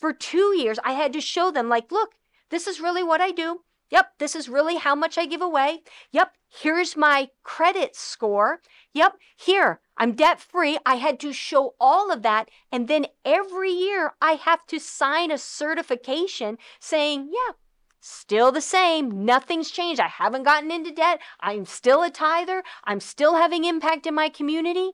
For 0.00 0.12
two 0.14 0.56
years, 0.56 0.78
I 0.82 0.92
had 0.92 1.12
to 1.12 1.20
show 1.20 1.50
them, 1.50 1.68
like, 1.68 1.92
look, 1.92 2.14
this 2.48 2.66
is 2.66 2.80
really 2.80 3.02
what 3.02 3.20
I 3.20 3.30
do. 3.32 3.60
Yep, 3.90 4.12
this 4.18 4.34
is 4.34 4.48
really 4.48 4.76
how 4.76 4.94
much 4.94 5.18
I 5.18 5.26
give 5.26 5.42
away. 5.42 5.82
Yep, 6.12 6.32
here's 6.48 6.96
my 6.96 7.28
credit 7.42 7.94
score. 7.94 8.60
Yep, 8.94 9.16
here, 9.36 9.80
I'm 9.98 10.12
debt 10.12 10.40
free. 10.40 10.78
I 10.86 10.94
had 10.94 11.20
to 11.20 11.32
show 11.32 11.74
all 11.78 12.10
of 12.10 12.22
that. 12.22 12.50
And 12.72 12.88
then 12.88 13.06
every 13.24 13.72
year 13.72 14.14
I 14.22 14.32
have 14.32 14.64
to 14.68 14.78
sign 14.78 15.30
a 15.30 15.38
certification 15.38 16.56
saying, 16.78 17.30
yeah, 17.32 17.54
still 18.00 18.52
the 18.52 18.62
same. 18.62 19.26
Nothing's 19.26 19.70
changed. 19.70 20.00
I 20.00 20.08
haven't 20.08 20.44
gotten 20.44 20.70
into 20.70 20.92
debt. 20.92 21.20
I'm 21.40 21.66
still 21.66 22.02
a 22.02 22.10
tither. 22.10 22.62
I'm 22.84 23.00
still 23.00 23.34
having 23.34 23.64
impact 23.64 24.06
in 24.06 24.14
my 24.14 24.30
community 24.30 24.92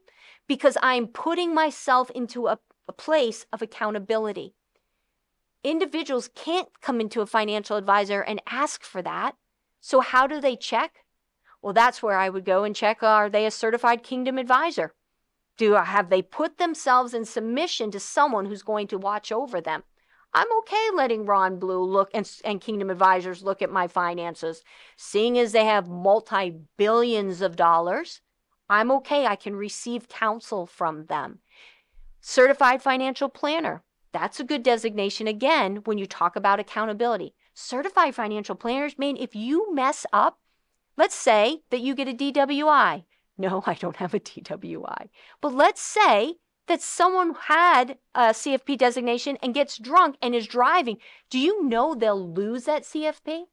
because 0.49 0.77
I'm 0.83 1.07
putting 1.07 1.55
myself 1.55 2.11
into 2.11 2.49
a, 2.49 2.59
a 2.89 2.93
place 2.93 3.47
of 3.53 3.63
accountability 3.63 4.56
individuals 5.71 6.31
can't 6.35 6.69
come 6.81 7.01
into 7.01 7.21
a 7.21 7.27
financial 7.27 7.77
advisor 7.77 8.21
and 8.21 8.41
ask 8.49 8.83
for 8.83 9.03
that. 9.03 9.35
So, 9.81 10.01
how 10.01 10.27
do 10.27 10.41
they 10.41 10.57
check? 10.57 11.05
Well, 11.63 11.73
that's 11.73 12.03
where 12.03 12.17
I 12.19 12.29
would 12.29 12.45
go 12.45 12.65
and 12.65 12.75
check 12.75 13.03
are 13.03 13.29
they 13.29 13.47
a 13.47 13.51
certified 13.51 14.03
kingdom 14.03 14.39
advisor? 14.39 14.95
Do 15.57 15.73
have 15.73 16.11
they 16.11 16.23
put 16.23 16.59
themselves 16.59 17.15
in 17.15 17.25
submission 17.25 17.91
to 17.91 18.01
someone 18.01 18.47
who's 18.47 18.63
going 18.63 18.87
to 18.89 18.99
watch 18.99 19.33
over 19.33 19.61
them? 19.61 19.83
I'm 20.35 20.53
okay 20.59 20.89
letting 20.95 21.25
Ron 21.25 21.59
Blue 21.59 21.83
look 21.83 22.11
and, 22.13 22.31
and 22.45 22.61
Kingdom 22.61 22.91
Advisors 22.91 23.43
look 23.43 23.63
at 23.63 23.71
my 23.71 23.89
finances. 23.89 24.63
Seeing 24.97 25.39
as 25.39 25.53
they 25.53 25.65
have 25.65 25.89
multi 25.89 26.55
billions 26.77 27.41
of 27.41 27.57
dollars, 27.57 28.21
I'm 28.69 28.91
okay. 28.93 29.27
I 29.27 29.37
can 29.37 29.57
receive 29.57 30.09
counsel 30.09 30.67
from 30.67 31.07
them. 31.07 31.39
Certified 32.21 32.83
financial 32.83 33.29
planner. 33.29 33.83
That's 34.19 34.41
a 34.41 34.45
good 34.45 34.63
designation 34.63 35.27
again 35.27 35.83
when 35.85 35.99
you 35.99 36.07
talk 36.07 36.37
about 36.37 36.59
accountability. 36.59 37.35
Certified 37.53 38.15
financial 38.15 38.55
planners 38.55 38.97
mean 38.97 39.19
if 39.19 39.37
you 39.37 39.75
mess 39.75 40.07
up, 40.11 40.39
let's 40.97 41.15
say 41.15 41.61
that 41.69 41.83
you 41.83 41.95
get 41.95 42.09
a 42.09 42.15
DWI. 42.15 43.05
No, 43.37 43.63
I 43.67 43.75
don't 43.75 43.97
have 43.97 44.15
a 44.15 44.21
DWI. 44.21 45.11
But 45.43 45.53
let's 45.53 45.83
say 45.83 46.37
that 46.67 46.81
someone 46.81 47.35
had 47.35 47.99
a 48.15 48.29
CFP 48.29 48.79
designation 48.79 49.37
and 49.43 49.53
gets 49.53 49.77
drunk 49.77 50.17
and 50.23 50.35
is 50.35 50.47
driving. 50.47 50.97
Do 51.29 51.39
you 51.39 51.63
know 51.63 51.95
they'll 51.95 52.33
lose 52.33 52.65
that 52.65 52.85
CFP? 52.85 53.45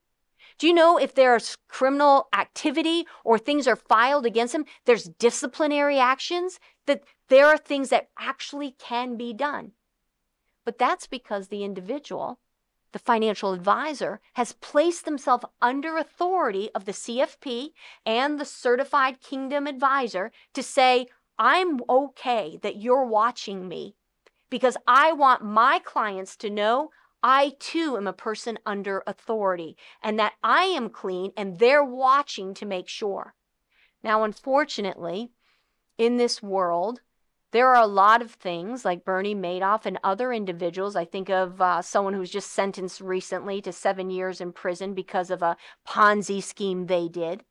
Do 0.57 0.67
you 0.67 0.73
know 0.73 0.97
if 0.97 1.13
there's 1.13 1.57
criminal 1.67 2.29
activity 2.33 3.05
or 3.25 3.37
things 3.37 3.67
are 3.67 3.75
filed 3.75 4.25
against 4.25 4.53
them, 4.53 4.63
there's 4.85 5.09
disciplinary 5.19 5.99
actions, 5.99 6.61
that 6.85 7.03
there 7.27 7.47
are 7.47 7.57
things 7.57 7.89
that 7.89 8.11
actually 8.17 8.71
can 8.79 9.17
be 9.17 9.33
done. 9.33 9.73
But 10.65 10.77
that's 10.77 11.07
because 11.07 11.47
the 11.47 11.63
individual, 11.63 12.39
the 12.91 12.99
financial 12.99 13.53
advisor, 13.53 14.21
has 14.33 14.53
placed 14.53 15.05
themselves 15.05 15.45
under 15.61 15.97
authority 15.97 16.69
of 16.73 16.85
the 16.85 16.91
CFP 16.91 17.71
and 18.05 18.39
the 18.39 18.45
certified 18.45 19.21
kingdom 19.21 19.67
advisor 19.67 20.31
to 20.53 20.63
say, 20.63 21.07
I'm 21.37 21.81
okay 21.89 22.59
that 22.61 22.77
you're 22.77 23.05
watching 23.05 23.67
me 23.67 23.95
because 24.49 24.77
I 24.87 25.11
want 25.11 25.43
my 25.43 25.79
clients 25.79 26.35
to 26.37 26.49
know 26.49 26.91
I 27.23 27.53
too 27.57 27.95
am 27.97 28.05
a 28.05 28.13
person 28.13 28.59
under 28.65 29.01
authority 29.07 29.77
and 30.03 30.19
that 30.19 30.33
I 30.43 30.65
am 30.65 30.89
clean 30.89 31.31
and 31.35 31.57
they're 31.57 31.83
watching 31.83 32.53
to 32.55 32.65
make 32.65 32.87
sure. 32.87 33.33
Now, 34.03 34.23
unfortunately, 34.23 35.31
in 35.97 36.17
this 36.17 36.43
world, 36.43 36.99
there 37.53 37.69
are 37.69 37.81
a 37.81 37.87
lot 37.87 38.23
of 38.23 38.31
things 38.31 38.83
like 38.83 39.05
Bernie 39.05 39.35
Madoff 39.35 39.85
and 39.85 39.99
other 40.03 40.33
individuals. 40.33 40.95
I 40.95 41.05
think 41.05 41.29
of 41.29 41.61
uh, 41.61 41.83
someone 41.83 42.15
who's 42.15 42.31
just 42.31 42.51
sentenced 42.51 42.99
recently 42.99 43.61
to 43.61 43.71
seven 43.71 44.09
years 44.09 44.41
in 44.41 44.51
prison 44.51 44.95
because 44.95 45.29
of 45.29 45.43
a 45.43 45.55
Ponzi 45.87 46.41
scheme 46.41 46.87
they 46.87 47.07
did. 47.07 47.43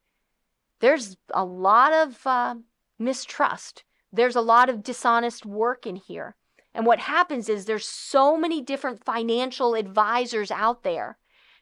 There's 0.80 1.16
a 1.32 1.44
lot 1.44 1.92
of 1.92 2.26
uh, 2.26 2.56
mistrust. 2.99 3.85
There's 4.12 4.35
a 4.35 4.40
lot 4.40 4.68
of 4.68 4.82
dishonest 4.82 5.47
work 5.47 5.87
in 5.87 5.94
here. 5.94 6.35
And 6.75 6.85
what 6.85 6.99
happens 6.99 7.49
is 7.49 7.64
there's 7.64 7.87
so 7.87 8.37
many 8.37 8.61
different 8.61 9.04
financial 9.04 9.76
advisors 9.76 10.50
out 10.50 10.82
there. 10.82 11.16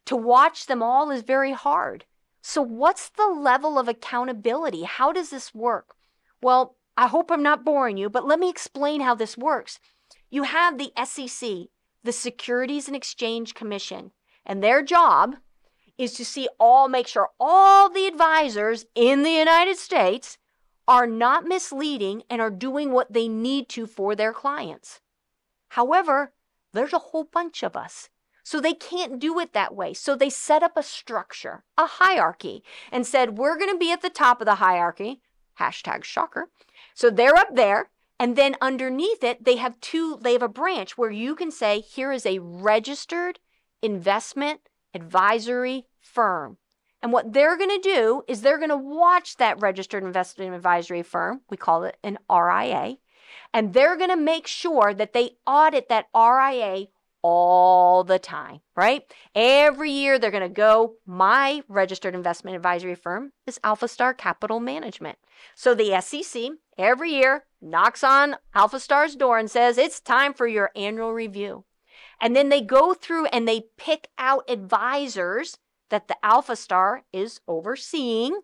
To 0.07 0.17
watch 0.17 0.65
them 0.65 0.83
all 0.83 1.11
is 1.11 1.23
very 1.23 1.53
hard. 1.53 2.07
So, 2.41 2.63
what's 2.63 3.11
the 3.11 3.27
level 3.29 3.79
of 3.79 3.87
accountability? 3.87 4.85
How 4.85 5.13
does 5.13 5.29
this 5.29 5.55
work? 5.55 5.95
Well, 6.41 6.77
I 7.01 7.07
hope 7.07 7.31
I'm 7.31 7.43
not 7.43 7.65
boring 7.65 7.97
you, 7.97 8.11
but 8.11 8.27
let 8.27 8.39
me 8.39 8.51
explain 8.51 9.01
how 9.01 9.15
this 9.15 9.39
works. 9.39 9.79
You 10.29 10.43
have 10.43 10.77
the 10.77 10.93
SEC, 11.03 11.69
the 12.05 12.13
Securities 12.13 12.89
and 12.89 12.95
Exchange 12.95 13.55
Commission, 13.55 14.11
and 14.45 14.63
their 14.63 14.83
job 14.83 15.37
is 15.97 16.13
to 16.13 16.27
see 16.27 16.47
all, 16.59 16.91
make 16.91 17.07
sure 17.07 17.31
all 17.41 17.89
the 17.89 18.07
advisors 18.07 18.85
in 18.95 19.23
the 19.23 19.31
United 19.31 19.79
States 19.79 20.37
are 20.87 21.07
not 21.07 21.47
misleading 21.47 22.23
and 22.29 22.43
are 22.43 22.51
doing 22.51 22.93
what 22.93 23.15
they 23.15 23.29
need 23.29 23.71
to 23.71 23.87
for 23.87 24.15
their 24.15 24.35
clients. 24.35 25.01
However, 25.71 26.35
there's 26.75 26.93
a 26.93 26.99
whole 26.99 27.25
bunch 27.25 27.63
of 27.63 27.77
us. 27.77 28.11
So 28.43 28.61
they 28.61 28.75
can't 28.75 29.19
do 29.19 29.39
it 29.39 29.55
that 29.55 29.75
way. 29.75 29.95
So 29.95 30.15
they 30.15 30.29
set 30.29 30.63
up 30.63 30.77
a 30.77 30.83
structure, 30.83 31.65
a 31.79 31.87
hierarchy, 31.87 32.63
and 32.93 33.07
said, 33.07 33.39
we're 33.39 33.57
going 33.57 33.73
to 33.73 33.79
be 33.79 33.91
at 33.91 34.03
the 34.03 34.11
top 34.11 34.43
of 34.43 34.45
the 34.45 34.57
hierarchy. 34.57 35.23
Hashtag 35.59 36.05
shocker. 36.05 36.51
So 36.95 37.11
they're 37.11 37.37
up 37.37 37.55
there. 37.55 37.91
And 38.19 38.37
then 38.37 38.55
underneath 38.61 39.25
it, 39.25 39.45
they 39.45 39.57
have 39.57 39.81
two, 39.81 40.19
they 40.21 40.35
have 40.35 40.43
a 40.43 40.49
branch 40.49 40.99
where 40.99 41.11
you 41.11 41.35
can 41.35 41.51
say, 41.51 41.81
here 41.81 42.13
is 42.13 42.27
a 42.27 42.39
registered 42.39 43.39
investment 43.81 44.61
advisory 44.93 45.87
firm. 46.01 46.59
And 47.03 47.13
what 47.13 47.33
they're 47.33 47.57
going 47.57 47.71
to 47.71 47.89
do 47.89 48.23
is 48.29 48.43
they're 48.43 48.59
going 48.59 48.69
to 48.69 48.77
watch 48.77 49.39
that 49.39 49.61
registered 49.61 50.05
investment 50.05 50.55
advisory 50.55 51.03
firm. 51.03 51.41
We 51.49 51.57
call 51.57 51.85
it 51.85 51.97
an 52.05 52.19
RIA. 52.31 52.97
And 53.55 53.73
they're 53.73 53.97
going 53.97 54.11
to 54.11 54.17
make 54.17 54.47
sure 54.47 54.93
that 54.93 55.13
they 55.13 55.31
audit 55.47 55.89
that 55.89 56.09
RIA 56.15 56.89
all 57.23 58.05
the 58.05 58.19
time, 58.19 58.61
right? 58.77 59.03
Every 59.35 59.91
year 59.91 60.19
they're 60.19 60.31
going 60.31 60.43
to 60.43 60.49
go. 60.49 60.95
My 61.07 61.63
registered 61.69 62.15
investment 62.15 62.57
advisory 62.57 62.95
firm 62.95 63.33
is 63.47 63.61
Alpha 63.65 63.89
Star 63.89 64.15
Capital 64.15 64.61
Management. 64.61 65.19
So 65.55 65.75
the 65.75 66.01
SEC 66.01 66.53
every 66.81 67.13
year 67.13 67.45
knocks 67.61 68.03
on 68.03 68.37
Alpha 68.55 68.81
Star's 68.81 69.17
door 69.17 69.39
and 69.39 69.51
says, 69.51 69.79
It's 69.79 70.01
time 70.01 70.35
for 70.35 70.47
your 70.47 70.71
annual 70.75 71.13
review. 71.13 71.65
And 72.21 72.37
then 72.37 72.49
they 72.49 72.61
go 72.61 72.95
through 72.95 73.27
and 73.27 73.47
they 73.47 73.65
pick 73.77 74.09
out 74.19 74.49
advisors 74.49 75.59
that 75.89 76.09
the 76.09 76.17
Alpha 76.23 76.57
Star 76.57 77.05
is 77.13 77.41
overseeing. 77.49 78.41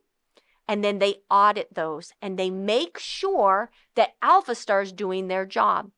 And 0.68 0.82
then 0.82 0.98
they 0.98 1.16
audit 1.30 1.74
those 1.74 2.12
and 2.20 2.38
they 2.38 2.50
make 2.50 2.98
sure 2.98 3.70
that 3.94 4.14
Alpha 4.20 4.54
Star 4.54 4.82
is 4.82 4.92
doing 4.92 5.28
their 5.28 5.46
job. 5.46 5.90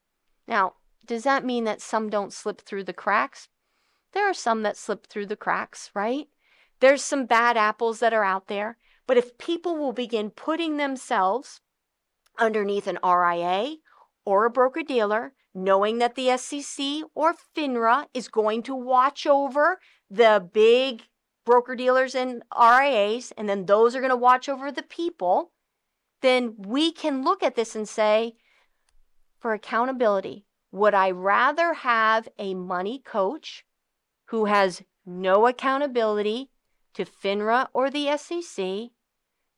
Now, 0.46 0.74
does 1.06 1.22
that 1.24 1.44
mean 1.44 1.64
that 1.64 1.80
some 1.80 2.10
don't 2.10 2.32
slip 2.32 2.60
through 2.60 2.84
the 2.84 2.92
cracks? 2.92 3.48
There 4.12 4.28
are 4.28 4.34
some 4.34 4.62
that 4.62 4.76
slip 4.76 5.06
through 5.06 5.26
the 5.26 5.36
cracks, 5.36 5.90
right? 5.94 6.28
There's 6.80 7.02
some 7.02 7.26
bad 7.26 7.56
apples 7.56 8.00
that 8.00 8.12
are 8.12 8.24
out 8.24 8.48
there. 8.48 8.76
But 9.06 9.16
if 9.16 9.38
people 9.38 9.76
will 9.76 9.94
begin 9.94 10.30
putting 10.30 10.76
themselves 10.76 11.62
underneath 12.38 12.86
an 12.86 12.98
RIA 13.04 13.76
or 14.24 14.44
a 14.44 14.50
broker 14.50 14.82
dealer, 14.82 15.32
knowing 15.54 15.98
that 15.98 16.14
the 16.14 16.36
SEC 16.36 17.02
or 17.14 17.34
FINRA 17.56 18.06
is 18.14 18.28
going 18.28 18.62
to 18.64 18.74
watch 18.74 19.26
over 19.26 19.78
the 20.10 20.48
big 20.52 21.02
broker 21.44 21.74
dealers 21.74 22.14
and 22.14 22.42
RIAs, 22.58 23.32
and 23.36 23.48
then 23.48 23.66
those 23.66 23.96
are 23.96 24.00
going 24.00 24.10
to 24.10 24.16
watch 24.16 24.48
over 24.48 24.70
the 24.70 24.82
people, 24.82 25.52
then 26.20 26.54
we 26.58 26.92
can 26.92 27.22
look 27.22 27.42
at 27.42 27.54
this 27.54 27.74
and 27.74 27.88
say, 27.88 28.34
for 29.38 29.54
accountability, 29.54 30.44
would 30.70 30.94
I 30.94 31.10
rather 31.10 31.72
have 31.72 32.28
a 32.38 32.54
money 32.54 32.98
coach 32.98 33.64
who 34.26 34.44
has 34.44 34.82
no 35.06 35.46
accountability 35.46 36.50
to 36.94 37.04
FINRA 37.04 37.68
or 37.72 37.88
the 37.90 38.14
SEC, 38.16 38.90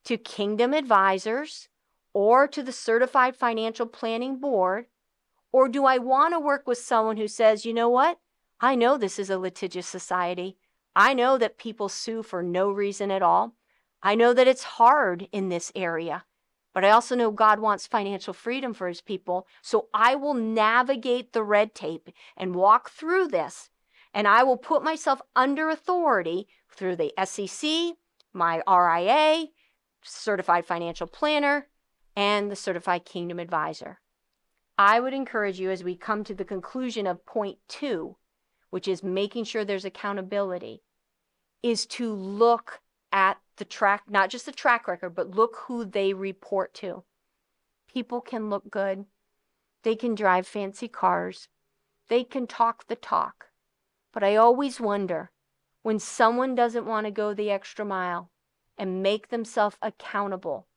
to 0.05 0.17
Kingdom 0.17 0.73
Advisors, 0.73 1.67
or 2.13 2.47
to 2.47 2.63
the 2.63 2.71
Certified 2.71 3.35
Financial 3.35 3.85
Planning 3.85 4.39
Board? 4.39 4.85
Or 5.51 5.67
do 5.67 5.85
I 5.85 5.97
want 5.97 6.33
to 6.33 6.39
work 6.39 6.65
with 6.65 6.77
someone 6.77 7.17
who 7.17 7.27
says, 7.27 7.65
you 7.65 7.73
know 7.73 7.89
what? 7.89 8.19
I 8.59 8.75
know 8.75 8.97
this 8.97 9.19
is 9.19 9.29
a 9.29 9.39
litigious 9.39 9.87
society. 9.87 10.57
I 10.95 11.13
know 11.13 11.37
that 11.37 11.57
people 11.57 11.89
sue 11.89 12.23
for 12.23 12.43
no 12.43 12.69
reason 12.71 13.11
at 13.11 13.21
all. 13.21 13.55
I 14.03 14.15
know 14.15 14.33
that 14.33 14.47
it's 14.47 14.63
hard 14.63 15.27
in 15.31 15.49
this 15.49 15.71
area, 15.75 16.25
but 16.73 16.83
I 16.83 16.89
also 16.89 17.15
know 17.15 17.31
God 17.31 17.59
wants 17.59 17.87
financial 17.87 18.33
freedom 18.33 18.73
for 18.73 18.87
his 18.87 19.01
people. 19.01 19.47
So 19.61 19.87
I 19.93 20.15
will 20.15 20.33
navigate 20.33 21.33
the 21.33 21.43
red 21.43 21.75
tape 21.75 22.09
and 22.35 22.55
walk 22.55 22.89
through 22.89 23.27
this. 23.27 23.69
And 24.13 24.27
I 24.27 24.43
will 24.43 24.57
put 24.57 24.83
myself 24.83 25.21
under 25.35 25.69
authority 25.69 26.47
through 26.69 26.97
the 26.97 27.13
SEC, 27.23 27.95
my 28.33 28.61
RIA, 28.67 29.47
certified 30.03 30.65
financial 30.65 31.07
planner, 31.07 31.67
and 32.15 32.51
the 32.51 32.55
certified 32.55 33.05
kingdom 33.05 33.39
advisor. 33.39 33.99
I 34.77 34.99
would 34.99 35.13
encourage 35.13 35.59
you 35.59 35.69
as 35.69 35.83
we 35.83 35.95
come 35.95 36.23
to 36.23 36.33
the 36.33 36.45
conclusion 36.45 37.05
of 37.05 37.25
point 37.25 37.57
two, 37.67 38.17
which 38.69 38.87
is 38.87 39.03
making 39.03 39.43
sure 39.43 39.63
there's 39.63 39.85
accountability, 39.85 40.81
is 41.61 41.85
to 41.85 42.13
look 42.13 42.81
at 43.11 43.37
the 43.57 43.65
track, 43.65 44.03
not 44.09 44.29
just 44.29 44.45
the 44.45 44.51
track 44.51 44.87
record, 44.87 45.11
but 45.15 45.35
look 45.35 45.57
who 45.67 45.85
they 45.85 46.13
report 46.13 46.73
to. 46.75 47.03
People 47.91 48.21
can 48.21 48.49
look 48.49 48.71
good. 48.71 49.05
They 49.83 49.95
can 49.95 50.15
drive 50.15 50.47
fancy 50.47 50.87
cars. 50.87 51.47
They 52.07 52.23
can 52.23 52.47
talk 52.47 52.87
the 52.87 52.95
talk. 52.95 53.47
But 54.13 54.23
I 54.23 54.35
always 54.35 54.79
wonder 54.79 55.31
when 55.83 55.99
someone 55.99 56.55
doesn't 56.55 56.85
want 56.85 57.05
to 57.05 57.11
go 57.11 57.33
the 57.33 57.51
extra 57.51 57.85
mile 57.85 58.29
and 58.77 59.03
make 59.03 59.29
themselves 59.29 59.77
accountable, 59.81 60.67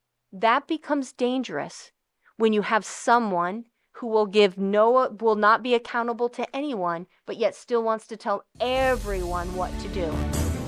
that 0.41 0.67
becomes 0.67 1.13
dangerous 1.13 1.91
when 2.35 2.51
you 2.51 2.61
have 2.61 2.83
someone 2.83 3.63
who 3.93 4.07
will 4.07 4.25
give 4.25 4.57
no 4.57 5.07
will 5.21 5.35
not 5.35 5.63
be 5.63 5.73
accountable 5.73 6.27
to 6.27 6.45
anyone 6.53 7.07
but 7.25 7.37
yet 7.37 7.55
still 7.55 7.81
wants 7.81 8.05
to 8.05 8.17
tell 8.17 8.43
everyone 8.59 9.47
what 9.55 9.71
to 9.79 9.87
do 9.89 10.13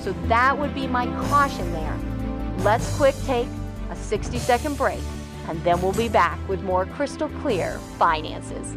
so 0.00 0.14
that 0.26 0.58
would 0.58 0.74
be 0.74 0.86
my 0.86 1.04
caution 1.28 1.70
there 1.72 1.98
let's 2.60 2.96
quick 2.96 3.14
take 3.26 3.46
a 3.90 3.96
60 3.96 4.38
second 4.38 4.76
break 4.78 5.00
and 5.48 5.62
then 5.64 5.80
we'll 5.82 5.92
be 5.92 6.08
back 6.08 6.38
with 6.48 6.62
more 6.62 6.86
crystal 6.86 7.28
clear 7.40 7.78
finances 7.98 8.74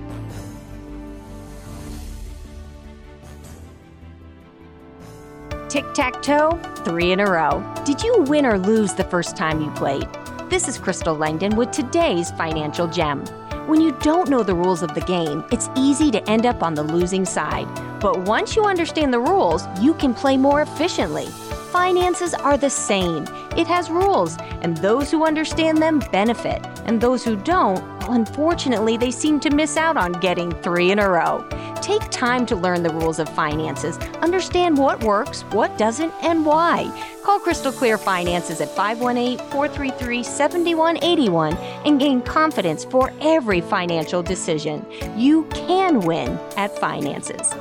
Tic 5.69 5.85
tac 5.93 6.21
toe, 6.21 6.59
three 6.83 7.13
in 7.13 7.21
a 7.21 7.25
row. 7.25 7.63
Did 7.85 8.03
you 8.03 8.23
win 8.27 8.45
or 8.45 8.59
lose 8.59 8.93
the 8.93 9.05
first 9.05 9.37
time 9.37 9.61
you 9.61 9.71
played? 9.71 10.05
This 10.51 10.67
is 10.67 10.77
Crystal 10.77 11.15
Langdon 11.15 11.55
with 11.55 11.71
today's 11.71 12.31
financial 12.31 12.85
gem. 12.85 13.23
When 13.67 13.79
you 13.79 13.93
don't 14.01 14.27
know 14.27 14.43
the 14.43 14.53
rules 14.53 14.83
of 14.83 14.93
the 14.93 14.99
game, 14.99 15.45
it's 15.49 15.69
easy 15.77 16.11
to 16.11 16.29
end 16.29 16.45
up 16.45 16.61
on 16.61 16.73
the 16.73 16.83
losing 16.83 17.23
side. 17.23 17.69
But 18.01 18.25
once 18.25 18.53
you 18.53 18.65
understand 18.65 19.13
the 19.13 19.19
rules, 19.21 19.65
you 19.79 19.93
can 19.93 20.13
play 20.13 20.35
more 20.35 20.61
efficiently. 20.61 21.29
Finances 21.71 22.33
are 22.33 22.57
the 22.57 22.69
same. 22.69 23.23
It 23.55 23.65
has 23.65 23.89
rules, 23.89 24.37
and 24.61 24.75
those 24.77 25.09
who 25.09 25.25
understand 25.25 25.77
them 25.77 25.99
benefit, 26.11 26.61
and 26.85 26.99
those 26.99 27.23
who 27.23 27.37
don't, 27.37 27.81
well, 28.01 28.11
unfortunately, 28.11 28.97
they 28.97 29.09
seem 29.09 29.39
to 29.39 29.49
miss 29.49 29.77
out 29.77 29.95
on 29.95 30.11
getting 30.13 30.51
three 30.51 30.91
in 30.91 30.99
a 30.99 31.09
row. 31.09 31.47
Take 31.81 32.09
time 32.09 32.45
to 32.47 32.57
learn 32.57 32.83
the 32.83 32.89
rules 32.89 33.19
of 33.19 33.29
finances, 33.29 33.97
understand 34.21 34.77
what 34.77 35.01
works, 35.01 35.43
what 35.51 35.77
doesn't, 35.77 36.13
and 36.21 36.45
why. 36.45 36.91
Call 37.23 37.39
Crystal 37.39 37.71
Clear 37.71 37.97
Finances 37.97 38.59
at 38.59 38.75
518 38.75 39.37
433 39.49 40.23
7181 40.23 41.55
and 41.85 42.01
gain 42.01 42.21
confidence 42.21 42.83
for 42.83 43.13
every 43.21 43.61
financial 43.61 44.21
decision. 44.21 44.85
You 45.15 45.45
can 45.45 46.01
win 46.01 46.37
at 46.57 46.77
finances. 46.79 47.53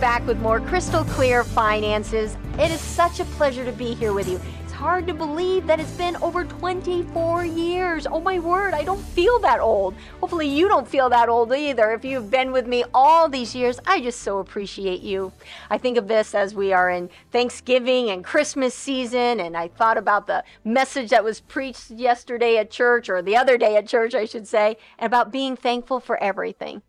Back 0.00 0.26
with 0.26 0.38
more 0.40 0.60
Crystal 0.60 1.04
Clear 1.04 1.42
Finances. 1.42 2.36
It 2.58 2.70
is 2.70 2.80
such 2.80 3.18
a 3.20 3.24
pleasure 3.24 3.64
to 3.64 3.72
be 3.72 3.94
here 3.94 4.12
with 4.12 4.28
you 4.28 4.38
It's 4.64 4.72
hard 4.72 5.06
to 5.06 5.14
believe 5.14 5.66
that 5.66 5.80
it's 5.80 5.96
been 5.96 6.16
over 6.16 6.44
24 6.44 7.46
years. 7.46 8.06
Oh 8.06 8.20
my 8.20 8.38
word, 8.38 8.74
I 8.74 8.84
don't 8.84 9.00
feel 9.00 9.38
that 9.40 9.58
old. 9.58 9.94
Hopefully, 10.20 10.48
you 10.48 10.68
don't 10.68 10.86
feel 10.86 11.08
that 11.10 11.30
old 11.30 11.52
either. 11.52 11.92
If 11.92 12.04
you've 12.04 12.30
been 12.30 12.52
with 12.52 12.66
me 12.66 12.84
all 12.92 13.28
these 13.28 13.54
years, 13.54 13.80
I 13.86 14.00
just 14.02 14.20
so 14.20 14.38
appreciate 14.38 15.00
you. 15.00 15.32
I 15.70 15.78
think 15.78 15.96
of 15.96 16.08
this 16.08 16.34
as 16.34 16.54
we 16.54 16.74
are 16.74 16.90
in 16.90 17.08
Thanksgiving 17.32 18.10
and 18.10 18.22
Christmas 18.22 18.74
season, 18.74 19.40
and 19.40 19.56
I 19.56 19.68
thought 19.68 19.96
about 19.96 20.26
the 20.26 20.44
message 20.62 21.08
that 21.10 21.24
was 21.24 21.40
preached 21.40 21.90
yesterday 21.90 22.58
at 22.58 22.70
church, 22.70 23.08
or 23.08 23.22
the 23.22 23.36
other 23.36 23.56
day 23.56 23.76
at 23.76 23.88
church, 23.88 24.14
I 24.14 24.26
should 24.26 24.46
say, 24.46 24.76
about 24.98 25.32
being 25.32 25.56
thankful 25.56 26.00
for 26.00 26.22
everything. 26.22 26.82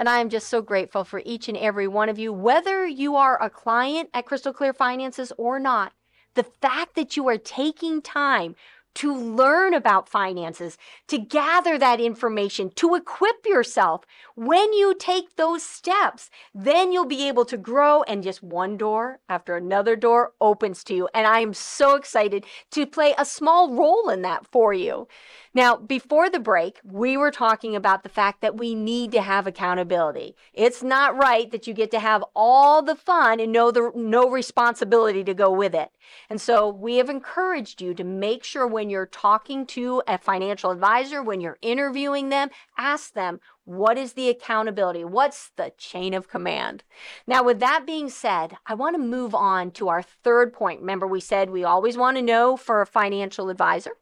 And 0.00 0.08
I 0.08 0.20
am 0.20 0.30
just 0.30 0.48
so 0.48 0.62
grateful 0.62 1.04
for 1.04 1.20
each 1.26 1.46
and 1.46 1.58
every 1.58 1.86
one 1.86 2.08
of 2.08 2.18
you, 2.18 2.32
whether 2.32 2.86
you 2.86 3.16
are 3.16 3.40
a 3.42 3.50
client 3.50 4.08
at 4.14 4.24
Crystal 4.24 4.50
Clear 4.50 4.72
Finances 4.72 5.30
or 5.36 5.60
not. 5.60 5.92
The 6.32 6.46
fact 6.62 6.94
that 6.94 7.18
you 7.18 7.28
are 7.28 7.36
taking 7.36 8.00
time 8.00 8.56
to 8.94 9.14
learn 9.14 9.74
about 9.74 10.08
finances, 10.08 10.76
to 11.06 11.18
gather 11.18 11.78
that 11.78 12.00
information, 12.00 12.70
to 12.76 12.94
equip 12.94 13.46
yourself. 13.46 14.04
When 14.34 14.72
you 14.72 14.94
take 14.98 15.36
those 15.36 15.62
steps, 15.62 16.30
then 16.54 16.92
you'll 16.92 17.04
be 17.04 17.28
able 17.28 17.44
to 17.44 17.56
grow, 17.56 18.02
and 18.04 18.22
just 18.22 18.42
one 18.42 18.76
door 18.76 19.20
after 19.28 19.54
another 19.54 19.96
door 19.96 20.32
opens 20.40 20.82
to 20.84 20.94
you. 20.94 21.08
And 21.14 21.26
I 21.26 21.40
am 21.40 21.54
so 21.54 21.94
excited 21.94 22.46
to 22.72 22.86
play 22.86 23.14
a 23.16 23.24
small 23.24 23.70
role 23.70 24.08
in 24.08 24.22
that 24.22 24.46
for 24.46 24.72
you. 24.72 25.06
Now, 25.52 25.74
before 25.74 26.30
the 26.30 26.38
break, 26.38 26.78
we 26.84 27.16
were 27.16 27.32
talking 27.32 27.74
about 27.74 28.04
the 28.04 28.08
fact 28.08 28.40
that 28.40 28.56
we 28.56 28.76
need 28.76 29.10
to 29.10 29.20
have 29.20 29.48
accountability. 29.48 30.36
It's 30.54 30.80
not 30.80 31.16
right 31.16 31.50
that 31.50 31.66
you 31.66 31.74
get 31.74 31.90
to 31.90 31.98
have 31.98 32.24
all 32.36 32.82
the 32.82 32.94
fun 32.94 33.40
and 33.40 33.50
no 33.50 33.72
the 33.72 33.90
no 33.96 34.30
responsibility 34.30 35.24
to 35.24 35.34
go 35.34 35.50
with 35.50 35.74
it. 35.74 35.90
And 36.28 36.40
so 36.40 36.68
we 36.68 36.98
have 36.98 37.10
encouraged 37.10 37.82
you 37.82 37.94
to 37.94 38.04
make 38.04 38.44
sure 38.44 38.64
when 38.64 38.90
you're 38.90 39.06
talking 39.06 39.66
to 39.66 40.04
a 40.06 40.18
financial 40.18 40.70
advisor, 40.70 41.20
when 41.20 41.40
you're 41.40 41.58
interviewing 41.62 42.28
them, 42.28 42.50
ask 42.78 43.14
them, 43.14 43.40
what 43.64 43.98
is 43.98 44.12
the 44.12 44.28
accountability? 44.28 45.04
What's 45.04 45.50
the 45.56 45.72
chain 45.76 46.14
of 46.14 46.28
command? 46.28 46.84
Now, 47.26 47.42
with 47.42 47.58
that 47.58 47.84
being 47.86 48.08
said, 48.08 48.56
I 48.66 48.74
want 48.74 48.94
to 48.94 49.02
move 49.02 49.34
on 49.34 49.72
to 49.72 49.88
our 49.88 50.02
third 50.02 50.52
point. 50.52 50.80
Remember, 50.80 51.08
we 51.08 51.20
said 51.20 51.50
we 51.50 51.64
always 51.64 51.96
want 51.96 52.16
to 52.18 52.22
know 52.22 52.56
for 52.56 52.80
a 52.80 52.86
financial 52.86 53.48
advisor 53.48 53.96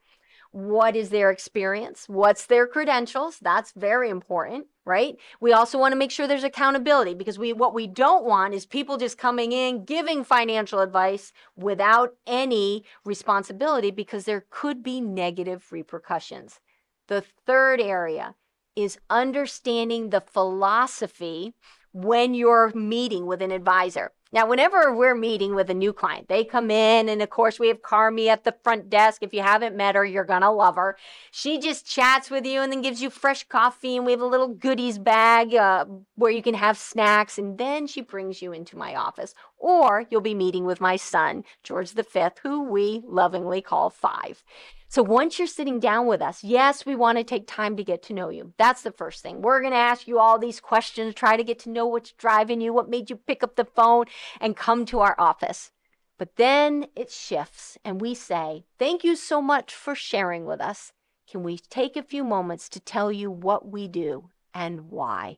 what 0.59 0.97
is 0.97 1.11
their 1.11 1.31
experience? 1.31 2.07
What's 2.09 2.47
their 2.47 2.67
credentials? 2.67 3.39
That's 3.39 3.71
very 3.73 4.11
important, 4.11 4.67
right? 4.85 5.17
We 5.41 5.53
also 5.53 5.79
want 5.79 5.93
to 5.93 5.99
make 5.99 6.11
sure 6.11 6.27
there's 6.27 6.43
accountability 6.43 7.15
because 7.15 7.39
we 7.39 7.53
what 7.53 7.75
we 7.75 7.87
don't 7.87 8.25
want 8.25 8.55
is 8.55 8.67
people 8.67 8.97
just 8.97 9.19
coming 9.19 9.53
in 9.53 9.85
giving 9.85 10.25
financial 10.25 10.81
advice 10.81 11.33
without 11.57 12.15
any 12.27 12.85
responsibility 13.05 13.93
because 13.93 14.25
there 14.25 14.47
could 14.51 14.83
be 14.83 15.01
negative 15.01 15.65
repercussions. 15.71 16.59
The 17.07 17.23
third 17.47 17.81
area 17.81 18.35
is 18.75 18.99
understanding 19.09 20.11
the 20.11 20.21
philosophy 20.21 21.55
when 21.93 22.35
you're 22.35 22.73
meeting 22.75 23.27
with 23.27 23.43
an 23.43 23.51
advisor. 23.51 24.13
Now, 24.31 24.47
whenever 24.47 24.95
we're 24.95 25.15
meeting 25.15 25.55
with 25.55 25.71
a 25.71 25.75
new 25.75 25.95
client, 25.95 26.29
they 26.29 26.45
come 26.45 26.71
in, 26.71 27.09
and 27.09 27.23
of 27.23 27.31
course, 27.31 27.59
we 27.59 27.69
have 27.69 27.81
Carmi 27.81 28.29
at 28.29 28.45
the 28.45 28.55
front 28.63 28.91
desk. 28.91 29.23
If 29.23 29.33
you 29.33 29.41
haven't 29.41 29.75
met 29.75 29.95
her, 29.95 30.05
you're 30.05 30.25
going 30.25 30.43
to 30.43 30.51
love 30.51 30.77
her. 30.77 30.99
She 31.31 31.59
just 31.59 31.87
chats 31.87 32.31
with 32.31 32.45
you 32.45 32.61
and 32.61 32.71
then 32.71 32.83
gives 32.83 33.01
you 33.01 33.09
fresh 33.09 33.45
coffee, 33.45 33.97
and 33.97 34.05
we 34.05 34.13
have 34.13 34.21
a 34.21 34.27
little 34.27 34.49
goodies 34.49 34.99
bag 34.99 35.55
uh, 35.55 35.87
where 36.17 36.31
you 36.31 36.43
can 36.43 36.53
have 36.53 36.77
snacks, 36.77 37.39
and 37.39 37.57
then 37.57 37.87
she 37.87 38.03
brings 38.03 38.43
you 38.43 38.53
into 38.53 38.77
my 38.77 38.95
office. 38.95 39.33
Or 39.57 40.05
you'll 40.11 40.21
be 40.21 40.35
meeting 40.35 40.67
with 40.67 40.81
my 40.81 40.97
son, 40.97 41.43
George 41.63 41.93
V, 41.93 42.05
who 42.43 42.65
we 42.65 43.01
lovingly 43.07 43.63
call 43.63 43.89
Five. 43.89 44.45
So 44.91 45.03
once 45.03 45.39
you're 45.39 45.47
sitting 45.47 45.81
down 45.81 46.07
with 46.07 46.23
us, 46.23 46.43
yes, 46.43 46.87
we 46.87 46.95
want 46.95 47.19
to 47.19 47.25
take 47.25 47.47
time 47.47 47.77
to 47.77 47.85
get 47.85 48.03
to 48.05 48.15
know 48.15 48.31
you. 48.31 48.55
That's 48.57 48.81
the 48.81 48.91
first 48.91 49.23
thing. 49.23 49.43
We're 49.43 49.61
going 49.61 49.75
to 49.75 49.79
ask 49.79 50.09
you 50.09 50.19
all 50.19 50.39
these 50.39 50.61
questions, 50.61 51.15
try 51.15 51.37
to 51.37 51.45
get 51.45 51.59
to 51.61 51.71
know 51.71 51.87
what's 51.87 52.13
driving 52.13 52.63
you, 52.63 52.73
what 52.73 52.89
made 52.89 53.11
you 53.11 53.17
pick 53.17 53.43
up 53.43 53.57
the 53.57 53.67
phone 53.67 54.07
and 54.41 54.57
come 54.57 54.87
to 54.87 55.01
our 55.01 55.15
office. 55.19 55.73
But 56.17 56.37
then 56.37 56.87
it 56.97 57.11
shifts 57.11 57.77
and 57.85 58.01
we 58.01 58.15
say, 58.15 58.65
Thank 58.79 59.05
you 59.05 59.15
so 59.15 59.43
much 59.43 59.75
for 59.75 59.95
sharing 59.95 60.47
with 60.47 60.61
us. 60.61 60.93
Can 61.31 61.43
we 61.43 61.59
take 61.59 61.95
a 61.95 62.03
few 62.03 62.25
moments 62.25 62.71
to 62.71 62.81
tell 62.81 63.13
you 63.13 63.31
what 63.31 63.69
we 63.69 63.89
do 63.89 64.31
and 64.55 64.91
why? 64.91 65.37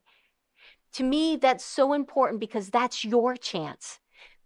To 0.93 1.03
me, 1.03 1.37
that's 1.37 1.65
so 1.65 1.93
important 1.93 2.39
because 2.39 2.71
that's 2.71 3.05
your 3.05 3.37
chance. 3.37 3.99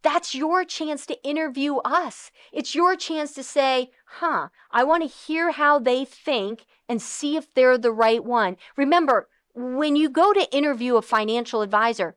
That's 0.05 0.35
your 0.35 0.67
chance 0.67 1.07
to 1.07 1.23
interview 1.27 1.77
us. 1.77 2.31
It's 2.53 2.75
your 2.75 2.95
chance 2.95 3.33
to 3.35 3.43
say, 3.43 3.91
huh, 4.19 4.49
I 4.71 4.85
want 4.85 5.03
to 5.03 5.09
hear 5.09 5.53
how 5.53 5.79
they 5.79 6.05
think 6.05 6.65
and 6.89 7.01
see 7.01 7.37
if 7.37 7.53
they're 7.55 7.79
the 7.79 7.93
right 7.93 8.25
one. 8.25 8.57
Remember, 8.77 9.29
when 9.55 9.97
you 9.97 10.09
go 10.09 10.33
to 10.33 10.55
interview 10.55 10.97
a 10.97 11.03
financial 11.03 11.63
advisor, 11.63 12.17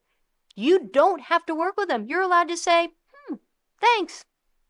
you 0.55 0.89
don't 0.91 1.21
have 1.23 1.45
to 1.45 1.55
work 1.55 1.77
with 1.77 1.87
them. 1.87 2.05
You're 2.07 2.21
allowed 2.21 2.49
to 2.49 2.57
say, 2.57 2.89
hmm, 3.11 3.35
thanks. 3.79 4.25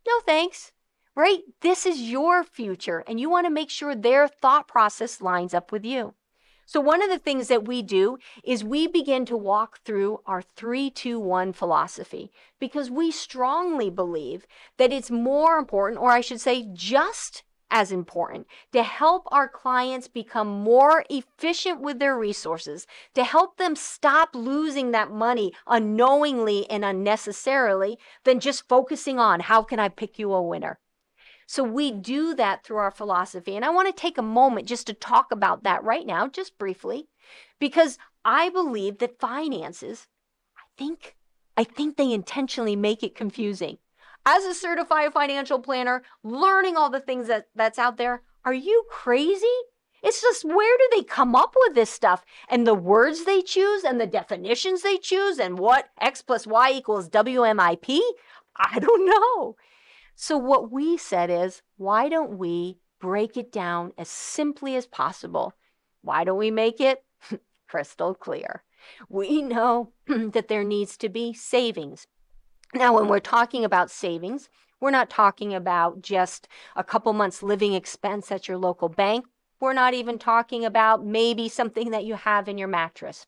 No 0.05 0.19
thanks. 0.25 0.71
Right? 1.15 1.39
This 1.61 1.85
is 1.85 2.01
your 2.01 2.43
future, 2.43 3.03
and 3.07 3.19
you 3.19 3.29
want 3.29 3.47
to 3.47 3.51
make 3.51 3.71
sure 3.71 3.95
their 3.95 4.27
thought 4.27 4.67
process 4.67 5.19
lines 5.19 5.53
up 5.53 5.71
with 5.71 5.83
you. 5.83 6.13
So, 6.69 6.81
one 6.81 7.01
of 7.01 7.09
the 7.09 7.17
things 7.17 7.47
that 7.47 7.65
we 7.65 7.81
do 7.81 8.17
is 8.43 8.61
we 8.61 8.87
begin 8.87 9.25
to 9.27 9.37
walk 9.37 9.79
through 9.85 10.19
our 10.25 10.41
321 10.41 11.53
philosophy 11.53 12.29
because 12.59 12.91
we 12.91 13.09
strongly 13.09 13.89
believe 13.89 14.45
that 14.75 14.91
it's 14.91 15.09
more 15.09 15.57
important, 15.57 16.01
or 16.01 16.11
I 16.11 16.19
should 16.19 16.41
say, 16.41 16.67
just 16.73 17.43
as 17.71 17.93
important 17.93 18.47
to 18.73 18.83
help 18.83 19.23
our 19.27 19.47
clients 19.47 20.09
become 20.09 20.49
more 20.49 21.05
efficient 21.09 21.79
with 21.79 21.99
their 21.99 22.17
resources, 22.17 22.85
to 23.13 23.23
help 23.23 23.55
them 23.55 23.77
stop 23.77 24.35
losing 24.35 24.91
that 24.91 25.09
money 25.09 25.53
unknowingly 25.67 26.69
and 26.69 26.83
unnecessarily 26.83 27.97
than 28.25 28.41
just 28.41 28.67
focusing 28.67 29.19
on 29.19 29.39
how 29.39 29.63
can 29.63 29.79
I 29.79 29.87
pick 29.87 30.19
you 30.19 30.33
a 30.33 30.41
winner. 30.41 30.79
So 31.47 31.63
we 31.63 31.91
do 31.91 32.35
that 32.35 32.63
through 32.63 32.77
our 32.77 32.91
philosophy. 32.91 33.55
And 33.55 33.63
I 33.63 33.69
want 33.69 33.87
to 33.87 34.01
take 34.01 34.17
a 34.17 34.21
moment 34.21 34.67
just 34.67 34.85
to 34.87 34.93
talk 34.93 35.31
about 35.31 35.63
that 35.63 35.81
right 35.83 36.05
now, 36.05 36.27
just 36.27 36.57
briefly, 36.57 37.07
because 37.57 37.97
I 38.25 38.49
believe 38.49 38.97
that 38.99 39.19
finances, 39.19 40.07
I 40.57 40.63
think, 40.77 41.15
I 41.55 41.63
think 41.63 41.95
they 41.95 42.11
intentionally 42.11 42.75
make 42.75 43.01
it 43.01 43.15
confusing. 43.15 43.77
As 44.25 44.43
a 44.43 44.53
certified 44.53 45.13
financial 45.13 45.59
planner, 45.59 46.03
learning 46.21 46.75
all 46.75 46.89
the 46.89 46.99
things 46.99 47.27
that, 47.27 47.47
that's 47.55 47.79
out 47.79 47.95
there, 47.95 48.23
are 48.43 48.53
you 48.53 48.83
crazy? 48.89 49.45
It's 50.03 50.21
just 50.21 50.43
where 50.43 50.77
do 50.77 50.97
they 50.97 51.03
come 51.03 51.33
up 51.33 51.55
with 51.55 51.75
this 51.75 51.89
stuff 51.89 52.25
and 52.49 52.67
the 52.67 52.73
words 52.73 53.23
they 53.23 53.41
choose 53.41 53.85
and 53.85 54.01
the 54.01 54.05
definitions 54.05 54.81
they 54.81 54.97
choose 54.97 55.39
and 55.39 55.57
what 55.57 55.89
X 56.01 56.21
plus 56.21 56.45
Y 56.45 56.71
equals 56.71 57.07
WMIP? 57.07 57.99
I 58.57 58.79
don't 58.79 59.05
know. 59.05 59.55
So, 60.19 60.35
what 60.35 60.71
we 60.71 60.97
said 60.97 61.29
is, 61.29 61.61
why 61.77 62.09
don't 62.09 62.39
we 62.39 62.79
break 62.99 63.37
it 63.37 63.51
down 63.51 63.91
as 63.99 64.09
simply 64.09 64.75
as 64.75 64.87
possible? 64.87 65.53
Why 66.01 66.23
don't 66.23 66.39
we 66.39 66.49
make 66.49 66.81
it 66.81 67.03
crystal 67.67 68.15
clear? 68.15 68.63
We 69.09 69.43
know 69.43 69.93
that 70.07 70.47
there 70.47 70.63
needs 70.63 70.97
to 70.97 71.09
be 71.09 71.33
savings. 71.33 72.07
Now, 72.73 72.95
when 72.95 73.07
we're 73.07 73.19
talking 73.19 73.63
about 73.63 73.91
savings, 73.91 74.49
we're 74.79 74.89
not 74.89 75.11
talking 75.11 75.53
about 75.53 76.01
just 76.01 76.47
a 76.75 76.83
couple 76.83 77.13
months 77.13 77.43
living 77.43 77.73
expense 77.73 78.31
at 78.31 78.47
your 78.47 78.57
local 78.57 78.89
bank. 78.89 79.27
We're 79.59 79.73
not 79.73 79.93
even 79.93 80.17
talking 80.17 80.65
about 80.65 81.05
maybe 81.05 81.47
something 81.47 81.91
that 81.91 82.05
you 82.05 82.15
have 82.15 82.49
in 82.49 82.57
your 82.57 82.67
mattress. 82.67 83.27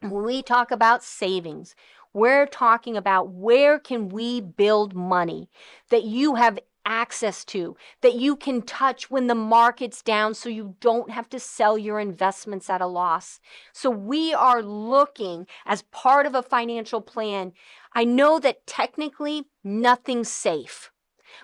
When 0.00 0.22
we 0.22 0.40
talk 0.40 0.70
about 0.70 1.02
savings, 1.02 1.74
we're 2.12 2.46
talking 2.46 2.96
about 2.96 3.30
where 3.30 3.78
can 3.78 4.08
we 4.08 4.40
build 4.40 4.94
money 4.94 5.48
that 5.90 6.04
you 6.04 6.34
have 6.34 6.58
access 6.84 7.44
to, 7.44 7.76
that 8.00 8.14
you 8.14 8.36
can 8.36 8.62
touch 8.62 9.10
when 9.10 9.26
the 9.26 9.34
market's 9.34 10.02
down 10.02 10.34
so 10.34 10.48
you 10.48 10.76
don't 10.80 11.10
have 11.10 11.28
to 11.30 11.38
sell 11.38 11.78
your 11.78 12.00
investments 12.00 12.68
at 12.68 12.80
a 12.80 12.86
loss. 12.86 13.40
So 13.72 13.90
we 13.90 14.34
are 14.34 14.62
looking 14.62 15.46
as 15.64 15.82
part 15.82 16.26
of 16.26 16.34
a 16.34 16.42
financial 16.42 17.00
plan. 17.00 17.52
I 17.94 18.04
know 18.04 18.38
that 18.40 18.66
technically 18.66 19.44
nothing's 19.62 20.28
safe. 20.28 20.90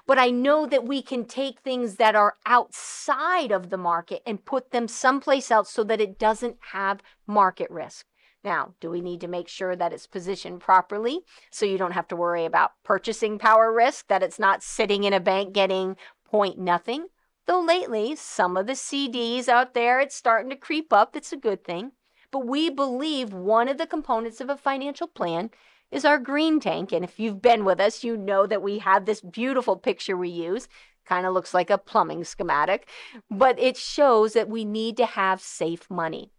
But 0.07 0.19
I 0.19 0.31
know 0.31 0.67
that 0.67 0.85
we 0.85 1.01
can 1.01 1.25
take 1.25 1.61
things 1.61 1.97
that 1.97 2.15
are 2.15 2.37
outside 2.45 3.51
of 3.51 3.71
the 3.71 3.79
market 3.79 4.23
and 4.27 4.45
put 4.45 4.71
them 4.71 4.87
someplace 4.87 5.51
else 5.51 5.71
so 5.71 5.83
that 5.85 6.01
it 6.01 6.19
doesn't 6.19 6.57
have 6.73 7.01
market 7.27 7.71
risk. 7.71 8.05
Now, 8.49 8.73
do 8.81 8.89
we 8.89 9.03
need 9.03 9.21
to 9.21 9.29
make 9.29 9.47
sure 9.47 9.77
that 9.77 9.93
it's 9.93 10.07
positioned 10.07 10.63
properly 10.63 11.21
so 11.51 11.67
you 11.67 11.77
don't 11.77 11.93
have 11.93 12.09
to 12.09 12.17
worry 12.17 12.47
about 12.47 12.71
purchasing 12.83 13.39
power 13.39 13.71
risk, 13.71 14.07
that 14.09 14.23
it's 14.23 14.39
not 14.39 14.63
sitting 14.63 15.05
in 15.05 15.13
a 15.13 15.21
bank 15.21 15.53
getting 15.53 15.97
point 16.25 16.59
nothing? 16.59 17.09
Though 17.47 17.61
lately, 17.61 18.17
some 18.17 18.57
of 18.57 18.67
the 18.67 18.73
CDs 18.73 19.49
out 19.49 19.75
there, 19.75 20.01
it's 20.01 20.17
starting 20.17 20.49
to 20.49 20.57
creep 20.57 20.95
up. 20.95 21.15
It's 21.15 21.31
a 21.31 21.37
good 21.37 21.63
thing. 21.63 21.93
But 22.31 22.47
we 22.47 22.71
believe 22.71 23.35
one 23.35 23.69
of 23.69 23.77
the 23.77 23.87
components 23.87 24.41
of 24.41 24.49
a 24.49 24.57
financial 24.57 25.09
plan 25.09 25.51
is 25.91 26.07
our 26.07 26.19
green 26.19 26.59
tank. 26.59 26.91
And 26.91 27.05
if 27.05 27.21
you've 27.21 27.43
been 27.43 27.67
with 27.67 27.81
us, 27.81 28.03
you 28.03 28.17
know 28.17 28.47
that 28.47 28.63
we 28.63 28.79
have 28.79 29.05
this 29.05 29.21
beautiful 29.21 29.77
picture 29.77 30.17
we 30.17 30.31
use. 30.31 30.69
Kind 31.05 31.27
of 31.27 31.35
looks 31.35 31.53
like 31.53 31.69
a 31.69 31.77
plumbing 31.77 32.25
schematic, 32.25 32.89
but 33.31 33.59
it 33.59 33.77
shows 33.77 34.33
that 34.33 34.49
we 34.49 34.65
need 34.65 34.97
to 34.97 35.05
have 35.05 35.43
safe 35.43 35.91
money. 35.91 36.33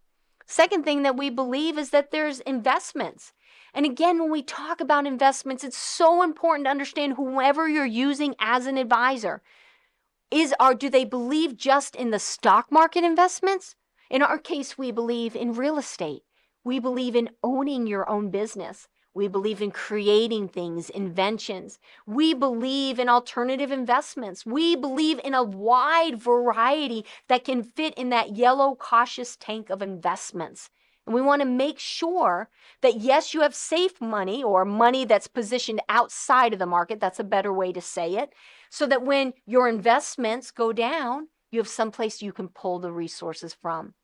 Second 0.51 0.83
thing 0.83 1.03
that 1.03 1.15
we 1.15 1.29
believe 1.29 1.77
is 1.77 1.91
that 1.91 2.09
there's 2.09 2.39
investments. 2.39 3.33
And 3.71 3.85
again, 3.85 4.17
when 4.17 4.31
we 4.31 4.41
talk 4.41 4.81
about 4.81 5.05
investments, 5.05 5.63
it's 5.63 5.77
so 5.77 6.23
important 6.23 6.65
to 6.65 6.71
understand 6.71 7.13
whoever 7.13 7.69
you're 7.69 7.85
using 7.85 8.33
as 8.39 8.65
an 8.65 8.75
advisor. 8.75 9.43
Is 10.31 10.55
are 10.59 10.73
do 10.73 10.89
they 10.89 11.05
believe 11.05 11.55
just 11.55 11.95
in 11.95 12.09
the 12.09 12.17
stock 12.17 12.71
market 12.71 13.03
investments? 13.03 13.75
In 14.09 14.23
our 14.23 14.39
case, 14.39 14.75
we 14.75 14.91
believe 14.91 15.35
in 15.35 15.53
real 15.53 15.77
estate. 15.77 16.23
We 16.63 16.79
believe 16.79 17.15
in 17.15 17.29
owning 17.43 17.85
your 17.85 18.09
own 18.09 18.31
business. 18.31 18.87
We 19.19 19.27
believe 19.27 19.61
in 19.61 19.71
creating 19.71 20.47
things, 20.47 20.89
inventions. 20.89 21.77
We 22.05 22.33
believe 22.33 22.99
in 22.99 23.09
alternative 23.09 23.69
investments. 23.69 24.45
We 24.45 24.77
believe 24.77 25.19
in 25.25 25.33
a 25.33 25.43
wide 25.43 26.17
variety 26.17 27.05
that 27.27 27.43
can 27.43 27.61
fit 27.61 27.93
in 27.95 28.11
that 28.11 28.37
yellow 28.37 28.75
cautious 28.75 29.35
tank 29.35 29.69
of 29.69 29.81
investments. 29.81 30.69
And 31.05 31.13
we 31.13 31.19
want 31.21 31.41
to 31.41 31.45
make 31.45 31.79
sure 31.79 32.47
that, 32.79 33.01
yes, 33.01 33.33
you 33.33 33.41
have 33.41 33.53
safe 33.53 33.99
money 33.99 34.41
or 34.41 34.63
money 34.63 35.03
that's 35.03 35.27
positioned 35.27 35.81
outside 35.89 36.53
of 36.53 36.59
the 36.59 36.65
market. 36.65 37.01
That's 37.01 37.19
a 37.19 37.25
better 37.25 37.51
way 37.51 37.73
to 37.73 37.81
say 37.81 38.15
it. 38.15 38.31
So 38.69 38.85
that 38.85 39.03
when 39.03 39.33
your 39.45 39.67
investments 39.67 40.49
go 40.49 40.71
down, 40.71 41.27
you 41.51 41.59
have 41.59 41.67
someplace 41.67 42.21
you 42.21 42.31
can 42.31 42.47
pull 42.47 42.79
the 42.79 42.93
resources 42.93 43.53
from. 43.53 43.95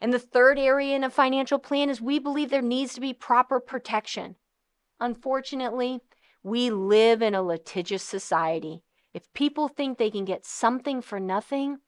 And 0.00 0.10
the 0.10 0.18
third 0.18 0.58
area 0.58 0.96
in 0.96 1.04
a 1.04 1.10
financial 1.10 1.58
plan 1.58 1.90
is 1.90 2.00
we 2.00 2.18
believe 2.18 2.48
there 2.48 2.62
needs 2.62 2.94
to 2.94 3.02
be 3.02 3.12
proper 3.12 3.60
protection. 3.60 4.36
Unfortunately, 5.00 6.00
we 6.42 6.70
live 6.70 7.22
in 7.22 7.34
a 7.34 7.42
litigious 7.42 8.02
society. 8.02 8.82
If 9.12 9.32
people 9.32 9.68
think 9.68 9.98
they 9.98 10.10
can 10.10 10.24
get 10.24 10.44
something 10.44 11.00
for 11.00 11.20
nothing, 11.20 11.78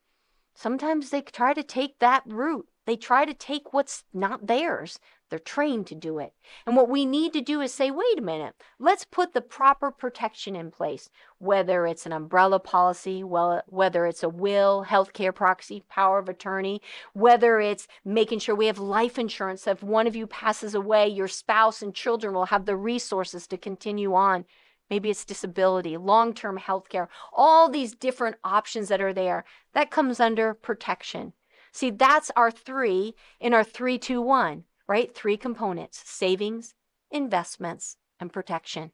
sometimes 0.54 1.10
they 1.10 1.22
try 1.22 1.54
to 1.54 1.62
take 1.62 1.98
that 1.98 2.22
route. 2.26 2.66
They 2.86 2.96
try 2.96 3.24
to 3.24 3.34
take 3.34 3.72
what's 3.72 4.04
not 4.12 4.46
theirs. 4.46 4.98
They're 5.28 5.38
trained 5.38 5.86
to 5.88 5.94
do 5.94 6.18
it. 6.18 6.32
And 6.66 6.76
what 6.76 6.88
we 6.88 7.04
need 7.04 7.32
to 7.32 7.40
do 7.40 7.60
is 7.60 7.74
say, 7.74 7.90
wait 7.90 8.18
a 8.18 8.22
minute, 8.22 8.54
let's 8.78 9.04
put 9.04 9.32
the 9.32 9.40
proper 9.40 9.90
protection 9.90 10.54
in 10.54 10.70
place, 10.70 11.10
whether 11.38 11.86
it's 11.86 12.06
an 12.06 12.12
umbrella 12.12 12.60
policy, 12.60 13.24
well, 13.24 13.62
whether 13.66 14.06
it's 14.06 14.22
a 14.22 14.28
will, 14.28 14.84
healthcare 14.88 15.34
proxy, 15.34 15.82
power 15.88 16.18
of 16.18 16.28
attorney, 16.28 16.80
whether 17.12 17.58
it's 17.58 17.88
making 18.04 18.38
sure 18.38 18.54
we 18.54 18.66
have 18.66 18.78
life 18.78 19.18
insurance. 19.18 19.62
So 19.62 19.72
if 19.72 19.82
one 19.82 20.06
of 20.06 20.14
you 20.14 20.26
passes 20.26 20.74
away, 20.74 21.08
your 21.08 21.28
spouse 21.28 21.82
and 21.82 21.94
children 21.94 22.32
will 22.34 22.46
have 22.46 22.64
the 22.64 22.76
resources 22.76 23.46
to 23.48 23.58
continue 23.58 24.14
on. 24.14 24.44
Maybe 24.88 25.10
it's 25.10 25.24
disability, 25.24 25.96
long 25.96 26.32
term 26.32 26.58
health 26.58 26.88
care, 26.88 27.08
all 27.32 27.68
these 27.68 27.94
different 27.94 28.36
options 28.44 28.88
that 28.88 29.00
are 29.00 29.12
there. 29.12 29.44
That 29.72 29.90
comes 29.90 30.20
under 30.20 30.54
protection. 30.54 31.32
See, 31.72 31.90
that's 31.90 32.30
our 32.36 32.50
three 32.50 33.14
in 33.40 33.52
our 33.52 33.64
three, 33.64 33.98
two, 33.98 34.22
one, 34.22 34.64
right? 34.88 35.14
Three 35.14 35.36
components 35.36 36.02
savings, 36.04 36.74
investments, 37.10 37.96
and 38.20 38.32
protection. 38.32 38.92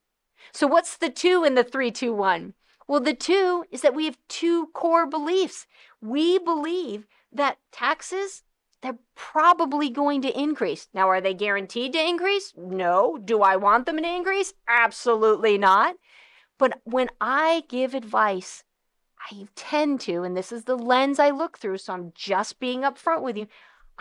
So, 0.52 0.66
what's 0.66 0.96
the 0.96 1.10
two 1.10 1.44
in 1.44 1.54
the 1.54 1.64
three, 1.64 1.90
two, 1.90 2.12
one? 2.12 2.54
Well, 2.88 3.00
the 3.00 3.14
two 3.14 3.64
is 3.70 3.82
that 3.82 3.94
we 3.94 4.06
have 4.06 4.18
two 4.28 4.66
core 4.74 5.06
beliefs. 5.06 5.66
We 6.00 6.38
believe 6.38 7.06
that 7.32 7.58
taxes, 7.70 8.42
they're 8.82 8.98
probably 9.14 9.88
going 9.88 10.20
to 10.22 10.40
increase. 10.40 10.88
Now, 10.92 11.08
are 11.08 11.20
they 11.20 11.34
guaranteed 11.34 11.92
to 11.92 12.04
increase? 12.04 12.52
No. 12.56 13.18
Do 13.24 13.40
I 13.42 13.56
want 13.56 13.86
them 13.86 13.98
to 13.98 14.16
increase? 14.16 14.52
Absolutely 14.68 15.56
not. 15.58 15.96
But 16.58 16.80
when 16.84 17.08
I 17.20 17.62
give 17.68 17.94
advice 17.94 18.64
I 19.30 19.46
tend 19.54 20.00
to, 20.02 20.24
and 20.24 20.36
this 20.36 20.50
is 20.50 20.64
the 20.64 20.76
lens 20.76 21.18
I 21.18 21.30
look 21.30 21.58
through, 21.58 21.78
so 21.78 21.92
I'm 21.92 22.12
just 22.14 22.58
being 22.58 22.82
upfront 22.82 23.22
with 23.22 23.36
you. 23.36 23.46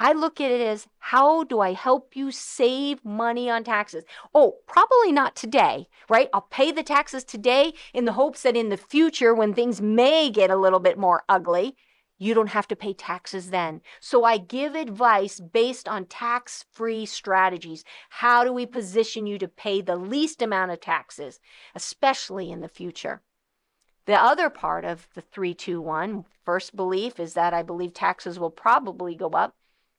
I 0.04 0.14
look 0.14 0.42
at 0.42 0.50
it 0.50 0.62
as 0.62 0.88
how 0.98 1.44
do 1.44 1.60
I 1.60 1.74
help 1.74 2.16
you 2.16 2.32
save 2.32 3.06
money 3.06 3.52
on 3.52 3.64
taxes? 3.64 4.04
Oh, 4.34 4.56
probably 4.66 5.12
not 5.12 5.36
today, 5.36 5.90
right? 6.10 6.28
I'll 6.34 6.48
pay 6.50 6.72
the 6.72 6.82
taxes 6.82 7.24
today 7.24 7.74
in 7.94 8.06
the 8.06 8.14
hopes 8.14 8.42
that 8.42 8.58
in 8.58 8.70
the 8.70 8.78
future, 8.78 9.36
when 9.36 9.54
things 9.54 9.80
may 9.80 10.32
get 10.32 10.50
a 10.50 10.56
little 10.56 10.80
bit 10.80 10.98
more 10.98 11.22
ugly, 11.30 11.76
you 12.18 12.34
don't 12.34 12.50
have 12.50 12.68
to 12.70 12.76
pay 12.76 12.94
taxes 12.94 13.52
then. 13.52 13.82
So 14.00 14.24
I 14.24 14.40
give 14.40 14.74
advice 14.74 15.40
based 15.40 15.88
on 15.88 16.06
tax 16.06 16.66
free 16.72 17.06
strategies. 17.06 17.84
How 18.10 18.44
do 18.44 18.52
we 18.52 18.66
position 18.66 19.28
you 19.28 19.38
to 19.38 19.48
pay 19.48 19.82
the 19.82 19.98
least 19.98 20.42
amount 20.42 20.72
of 20.72 20.82
taxes, 20.82 21.40
especially 21.76 22.52
in 22.52 22.62
the 22.62 22.68
future? 22.68 23.22
The 24.08 24.20
other 24.20 24.50
part 24.50 24.84
of 24.84 25.08
the 25.14 25.22
321 25.22 26.26
first 26.44 26.76
belief 26.76 27.20
is 27.20 27.36
that 27.36 27.54
I 27.54 27.62
believe 27.62 27.94
taxes 27.94 28.40
will 28.40 28.50
probably 28.50 29.14
go 29.14 29.30
up. 29.30 29.54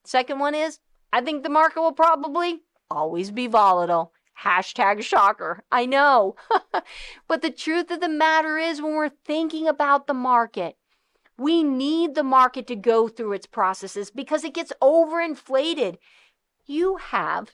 Second 0.04 0.38
one 0.38 0.54
is 0.54 0.80
I 1.12 1.20
think 1.20 1.42
the 1.42 1.48
market 1.48 1.80
will 1.80 1.92
probably 1.92 2.62
always 2.90 3.30
be 3.30 3.46
volatile. 3.46 4.12
Hashtag 4.42 5.02
shocker. 5.02 5.62
I 5.70 5.86
know. 5.86 6.36
but 7.28 7.42
the 7.42 7.50
truth 7.50 7.90
of 7.90 8.00
the 8.00 8.08
matter 8.08 8.58
is, 8.58 8.80
when 8.82 8.94
we're 8.94 9.08
thinking 9.08 9.68
about 9.68 10.06
the 10.06 10.14
market, 10.14 10.76
we 11.38 11.62
need 11.62 12.14
the 12.14 12.24
market 12.24 12.66
to 12.68 12.76
go 12.76 13.08
through 13.08 13.32
its 13.32 13.46
processes 13.46 14.10
because 14.10 14.44
it 14.44 14.54
gets 14.54 14.72
overinflated. 14.82 15.98
You 16.66 16.96
have 16.96 17.52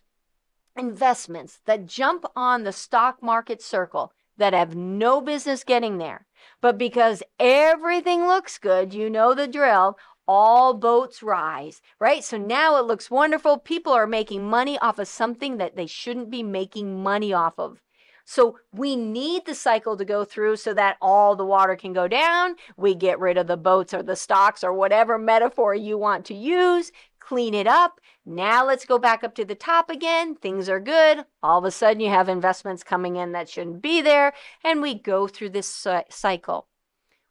investments 0.77 1.61
that 1.67 1.87
jump 1.87 2.25
on 2.37 2.65
the 2.65 2.73
stock 2.73 3.23
market 3.23 3.61
circle 3.61 4.13
that 4.37 4.53
have 4.53 4.77
no 4.77 5.21
business 5.21 5.65
getting 5.65 5.99
there. 5.99 6.27
But 6.61 6.79
because 6.79 7.23
everything 7.39 8.27
looks 8.27 8.59
good, 8.59 8.95
you 8.95 9.11
know 9.11 9.35
the 9.35 9.49
drill, 9.49 9.99
all 10.29 10.75
boats 10.75 11.23
rise, 11.23 11.81
right? 11.99 12.23
So 12.23 12.37
now 12.37 12.77
it 12.77 12.85
looks 12.85 13.11
wonderful. 13.11 13.59
People 13.59 13.95
are 13.95 14.07
making 14.07 14.49
money 14.49 14.79
off 14.79 14.99
of 14.99 15.09
something 15.09 15.57
that 15.57 15.75
they 15.75 15.87
shouldn't 15.87 16.31
be 16.31 16.43
making 16.43 17.03
money 17.03 17.33
off 17.33 17.55
of. 17.59 17.83
So 18.27 18.59
we 18.75 18.95
need 18.95 19.47
the 19.47 19.55
cycle 19.55 19.97
to 19.97 20.05
go 20.05 20.23
through 20.23 20.57
so 20.57 20.75
that 20.75 20.99
all 21.01 21.35
the 21.35 21.47
water 21.47 21.77
can 21.77 21.95
go 21.95 22.07
down. 22.07 22.57
We 22.77 22.95
get 22.95 23.19
rid 23.19 23.39
of 23.39 23.47
the 23.47 23.57
boats 23.57 23.95
or 23.95 24.03
the 24.03 24.17
stocks 24.17 24.63
or 24.63 24.75
whatever 24.75 25.17
metaphor 25.17 25.75
you 25.75 25.97
want 25.97 26.27
to 26.27 26.35
use, 26.35 26.93
clean 27.21 27.55
it 27.55 27.67
up. 27.67 28.03
Now 28.27 28.67
let's 28.67 28.85
go 28.85 28.99
back 28.99 29.25
up 29.25 29.35
to 29.37 29.47
the 29.47 29.55
top 29.55 29.89
again. 29.89 30.35
Things 30.35 30.69
are 30.69 30.79
good. 30.79 31.25
All 31.43 31.61
of 31.61 31.65
a 31.65 31.71
sudden 31.71 32.01
you 32.01 32.11
have 32.11 32.29
investments 32.29 32.85
coming 32.85 33.17
in 33.17 33.33
that 33.33 33.49
shouldn't 33.49 33.81
be 33.81 34.03
there. 34.03 34.35
And 34.63 34.83
we 34.83 34.93
go 34.93 35.27
through 35.27 35.51
this 35.51 35.87
cycle. 36.11 36.69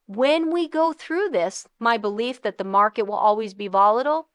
When 0.08 0.52
we 0.52 0.70
go 0.70 0.93
through 0.93 1.30
this, 1.30 1.67
my 1.80 1.98
belief 1.98 2.41
that 2.41 2.58
the 2.58 2.63
market 2.63 3.04
will 3.04 3.15
always 3.15 3.54
be 3.54 3.67
volatile, 3.67 4.30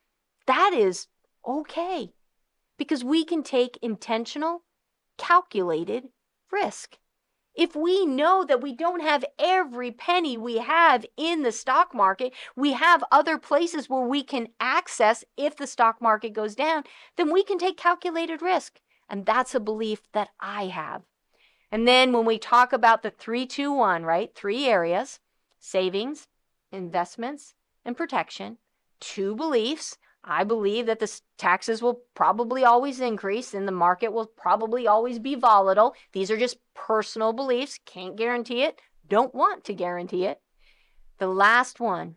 that 0.46 0.72
is 0.74 1.08
okay 1.46 2.12
because 2.76 3.02
we 3.02 3.24
can 3.24 3.42
take 3.42 3.78
intentional, 3.80 4.64
calculated 5.16 6.08
risk. 6.50 6.98
If 7.54 7.74
we 7.74 8.04
know 8.04 8.44
that 8.44 8.61
we 8.61 8.74
don't 8.74 9.00
have 9.00 9.24
every 9.38 9.90
penny 9.90 10.37
we 10.37 10.58
have 10.58 11.06
in 11.16 11.42
the 11.42 11.52
stock 11.52 11.94
market, 11.94 12.35
we 12.54 12.72
have 12.72 13.02
other 13.11 13.38
places 13.38 13.88
where 13.88 14.06
we 14.06 14.22
can 14.22 14.48
access 14.61 15.24
if 15.38 15.56
the 15.56 15.66
stock 15.66 16.02
market 16.02 16.35
goes 16.35 16.54
down, 16.54 16.85
then 17.16 17.32
we 17.32 17.42
can 17.42 17.58
take 17.58 17.78
calculated 17.78 18.42
risk. 18.42 18.78
And 19.08 19.24
that's 19.24 19.54
a 19.54 19.61
belief 19.61 20.02
that 20.12 20.28
I 20.38 20.66
have. 20.66 21.02
And 21.70 21.88
then 21.88 22.12
when 22.12 22.26
we 22.26 22.38
talk 22.38 22.74
about 22.74 23.02
the 23.02 23.11
321, 23.11 24.04
right? 24.04 24.35
Three 24.35 24.66
areas 24.66 25.18
savings, 25.62 26.27
investments, 26.72 27.55
and 27.85 27.96
protection, 27.96 28.59
two 29.01 29.35
beliefs 29.35 29.96
I 30.25 30.44
believe 30.44 30.87
that 30.87 31.01
the 31.01 31.20
taxes 31.37 31.83
will 31.83 32.03
probably 32.14 32.64
always 32.64 33.01
increase 33.01 33.55
and 33.55 33.66
the 33.66 33.72
market 33.72 34.12
will 34.12 34.27
probably 34.27 34.87
always 34.87 35.18
be 35.18 35.35
volatile. 35.35 35.94
These 36.12 36.31
are 36.31 36.37
just 36.37 36.59
personal 36.75 37.33
beliefs. 37.33 37.81
Can't 37.85 38.16
guarantee 38.16 38.62
it. 38.62 38.81
Don't 39.09 39.35
want 39.35 39.64
to 39.64 39.75
guarantee 39.75 40.27
it. 40.27 40.40
The 41.18 41.27
last 41.27 41.81
one 41.81 42.16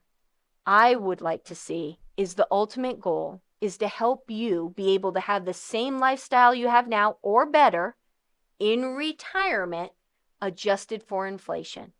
I 0.66 0.96
would 0.96 1.20
like 1.20 1.44
to 1.46 1.56
see 1.56 2.00
is 2.16 2.36
the 2.36 2.48
ultimate 2.52 3.00
goal 3.00 3.42
is 3.60 3.78
to 3.78 3.88
help 3.88 4.30
you 4.30 4.74
be 4.76 4.94
able 4.94 5.12
to 5.14 5.20
have 5.20 5.46
the 5.46 5.54
same 5.54 5.98
lifestyle 5.98 6.54
you 6.54 6.68
have 6.68 6.88
now 6.88 7.18
or 7.24 7.50
better 7.50 7.96
in 8.60 8.94
retirement 8.94 9.92
adjusted 10.42 11.02
for 11.02 11.26
inflation. 11.26 11.94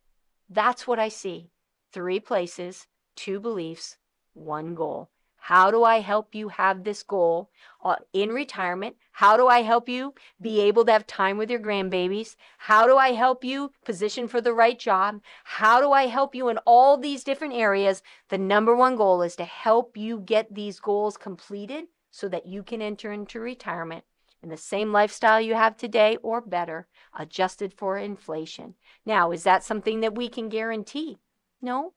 That's 0.48 0.86
what 0.86 0.98
I 0.98 1.08
see. 1.08 1.50
Three 1.92 2.20
places, 2.20 2.86
two 3.16 3.40
beliefs, 3.40 3.96
one 4.34 4.74
goal. 4.74 5.10
How 5.46 5.70
do 5.70 5.84
I 5.84 6.00
help 6.00 6.34
you 6.34 6.48
have 6.48 6.82
this 6.82 7.04
goal 7.04 7.50
uh, 7.84 7.96
in 8.12 8.30
retirement? 8.30 8.96
How 9.12 9.36
do 9.36 9.46
I 9.46 9.62
help 9.62 9.88
you 9.88 10.14
be 10.40 10.60
able 10.60 10.84
to 10.84 10.92
have 10.92 11.06
time 11.06 11.38
with 11.38 11.50
your 11.50 11.60
grandbabies? 11.60 12.34
How 12.58 12.86
do 12.86 12.96
I 12.96 13.12
help 13.12 13.44
you 13.44 13.70
position 13.84 14.26
for 14.26 14.40
the 14.40 14.52
right 14.52 14.78
job? 14.78 15.20
How 15.44 15.80
do 15.80 15.92
I 15.92 16.08
help 16.08 16.34
you 16.34 16.48
in 16.48 16.58
all 16.58 16.96
these 16.96 17.22
different 17.22 17.54
areas? 17.54 18.02
The 18.28 18.38
number 18.38 18.74
one 18.74 18.96
goal 18.96 19.22
is 19.22 19.36
to 19.36 19.44
help 19.44 19.96
you 19.96 20.18
get 20.18 20.52
these 20.52 20.80
goals 20.80 21.16
completed 21.16 21.84
so 22.10 22.28
that 22.28 22.46
you 22.46 22.62
can 22.64 22.82
enter 22.82 23.12
into 23.12 23.38
retirement 23.38 24.04
in 24.46 24.50
the 24.50 24.56
same 24.56 24.92
lifestyle 24.92 25.40
you 25.40 25.54
have 25.54 25.76
today 25.76 26.16
or 26.22 26.40
better, 26.40 26.86
adjusted 27.18 27.74
for 27.74 27.98
inflation. 27.98 28.74
Now, 29.04 29.32
is 29.32 29.42
that 29.42 29.64
something 29.64 30.02
that 30.02 30.14
we 30.14 30.28
can 30.28 30.48
guarantee? 30.48 31.18
No, 31.60 31.94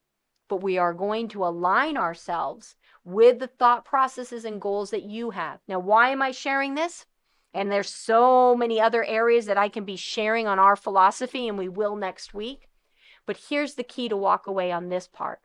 but 0.47 0.63
we 0.63 0.79
are 0.79 0.95
going 0.95 1.27
to 1.27 1.45
align 1.45 1.95
ourselves 1.95 2.75
with 3.03 3.37
the 3.37 3.45
thought 3.45 3.85
processes 3.85 4.45
and 4.45 4.59
goals 4.59 4.89
that 4.89 5.03
you 5.03 5.29
have. 5.29 5.59
Now, 5.67 5.77
why 5.77 6.09
am 6.09 6.23
I 6.23 6.31
sharing 6.31 6.73
this? 6.73 7.05
And 7.53 7.71
there's 7.71 7.93
so 7.93 8.55
many 8.55 8.81
other 8.81 9.03
areas 9.03 9.45
that 9.45 9.57
I 9.59 9.69
can 9.69 9.85
be 9.85 9.95
sharing 9.95 10.47
on 10.47 10.57
our 10.57 10.75
philosophy, 10.75 11.47
and 11.47 11.55
we 11.55 11.69
will 11.69 11.95
next 11.95 12.33
week. 12.33 12.67
But 13.27 13.37
here's 13.49 13.75
the 13.75 13.83
key 13.83 14.09
to 14.09 14.17
walk 14.17 14.47
away 14.47 14.71
on 14.71 14.89
this 14.89 15.07
part. 15.07 15.39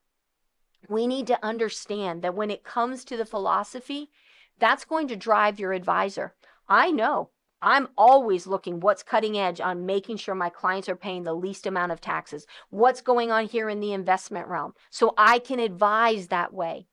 We 0.88 1.06
need 1.06 1.26
to 1.26 1.44
understand 1.44 2.22
that 2.22 2.34
when 2.34 2.50
it 2.50 2.64
comes 2.64 3.04
to 3.04 3.16
the 3.18 3.26
philosophy, 3.26 4.10
that's 4.58 4.86
going 4.86 5.08
to 5.08 5.16
drive 5.16 5.60
your 5.60 5.74
advisor. 5.74 6.34
I 6.68 6.90
know 6.90 7.30
I'm 7.62 7.88
always 7.96 8.46
looking 8.46 8.80
what's 8.80 9.02
cutting 9.02 9.38
edge 9.38 9.60
on 9.60 9.86
making 9.86 10.18
sure 10.18 10.34
my 10.34 10.50
clients 10.50 10.88
are 10.88 10.96
paying 10.96 11.24
the 11.24 11.34
least 11.34 11.66
amount 11.66 11.92
of 11.92 12.00
taxes, 12.00 12.46
what's 12.70 13.00
going 13.00 13.30
on 13.30 13.46
here 13.46 13.68
in 13.70 13.80
the 13.80 13.92
investment 13.92 14.48
realm, 14.48 14.74
so 14.90 15.14
I 15.16 15.38
can 15.38 15.58
advise 15.58 16.28
that 16.28 16.52
way 16.52 16.86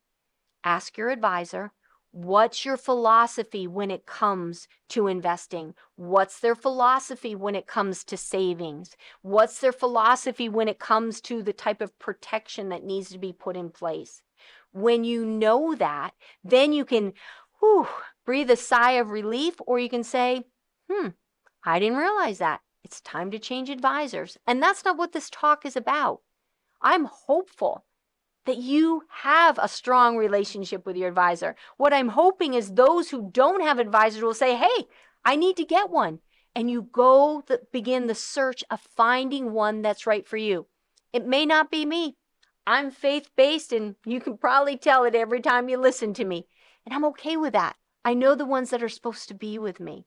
ask 0.64 0.98
your 0.98 1.10
advisor 1.10 1.72
what's 2.14 2.66
your 2.66 2.76
philosophy 2.76 3.68
when 3.68 3.90
it 3.90 4.06
comes 4.06 4.68
to 4.90 5.08
investing? 5.08 5.74
What's 5.96 6.42
their 6.42 6.56
philosophy 6.56 7.36
when 7.36 7.56
it 7.56 7.68
comes 7.68 8.04
to 8.04 8.18
savings? 8.18 8.98
What's 9.22 9.60
their 9.60 9.72
philosophy 9.72 10.50
when 10.50 10.68
it 10.68 10.78
comes 10.78 11.22
to 11.22 11.42
the 11.42 11.54
type 11.54 11.80
of 11.80 11.98
protection 12.00 12.68
that 12.68 12.84
needs 12.84 13.10
to 13.12 13.18
be 13.18 13.32
put 13.32 13.56
in 13.56 13.70
place? 13.70 14.22
When 14.74 15.06
you 15.06 15.26
know 15.26 15.74
that, 15.76 16.12
then 16.44 16.74
you 16.74 16.84
can 16.84 17.14
whew, 17.62 17.88
breathe 18.26 18.50
a 18.52 18.56
sigh 18.56 18.94
of 18.94 19.10
relief, 19.10 19.56
or 19.66 19.80
you 19.80 19.90
can 19.90 20.04
say, 20.04 20.46
hmm, 20.90 21.10
I 21.64 21.80
didn't 21.80 21.98
realize 21.98 22.40
that. 22.40 22.62
It's 22.84 23.02
time 23.02 23.32
to 23.32 23.40
change 23.40 23.70
advisors. 23.70 24.38
And 24.48 24.62
that's 24.62 24.84
not 24.84 24.98
what 24.98 25.12
this 25.12 25.30
talk 25.30 25.66
is 25.66 25.76
about. 25.76 26.22
I'm 26.82 27.06
hopeful 27.06 27.86
that 28.46 28.58
you 28.58 29.04
have 29.22 29.60
a 29.62 29.68
strong 29.68 30.18
relationship 30.18 30.86
with 30.86 30.98
your 30.98 31.10
advisor. 31.10 31.56
What 31.78 31.94
I'm 31.94 32.10
hoping 32.10 32.56
is 32.56 32.72
those 32.72 33.10
who 33.10 33.30
don't 33.32 33.62
have 33.62 33.78
advisors 33.78 34.24
will 34.24 34.34
say, 34.34 34.56
hey, 34.56 34.88
I 35.24 35.36
need 35.36 35.58
to 35.58 35.66
get 35.66 35.92
one. 35.92 36.20
And 36.56 36.70
you 36.70 36.82
go 36.92 37.44
the, 37.48 37.62
begin 37.72 38.08
the 38.08 38.16
search 38.16 38.64
of 38.72 38.82
finding 38.82 39.54
one 39.54 39.82
that's 39.82 40.08
right 40.08 40.28
for 40.28 40.38
you. 40.38 40.66
It 41.14 41.26
may 41.26 41.46
not 41.46 41.70
be 41.70 41.86
me. 41.86 42.18
I'm 42.66 42.92
faith 42.92 43.30
based, 43.36 43.72
and 43.72 43.96
you 44.06 44.20
can 44.20 44.38
probably 44.38 44.78
tell 44.78 45.04
it 45.04 45.16
every 45.16 45.42
time 45.42 45.70
you 45.70 45.78
listen 45.78 46.14
to 46.16 46.26
me. 46.26 46.48
And 46.86 46.94
I'm 46.94 47.06
okay 47.06 47.38
with 47.38 47.54
that. 47.54 47.76
I 48.04 48.14
know 48.14 48.36
the 48.36 48.46
ones 48.46 48.70
that 48.72 48.84
are 48.84 48.90
supposed 48.90 49.28
to 49.28 49.34
be 49.34 49.60
with 49.60 49.80
me. 49.80 50.06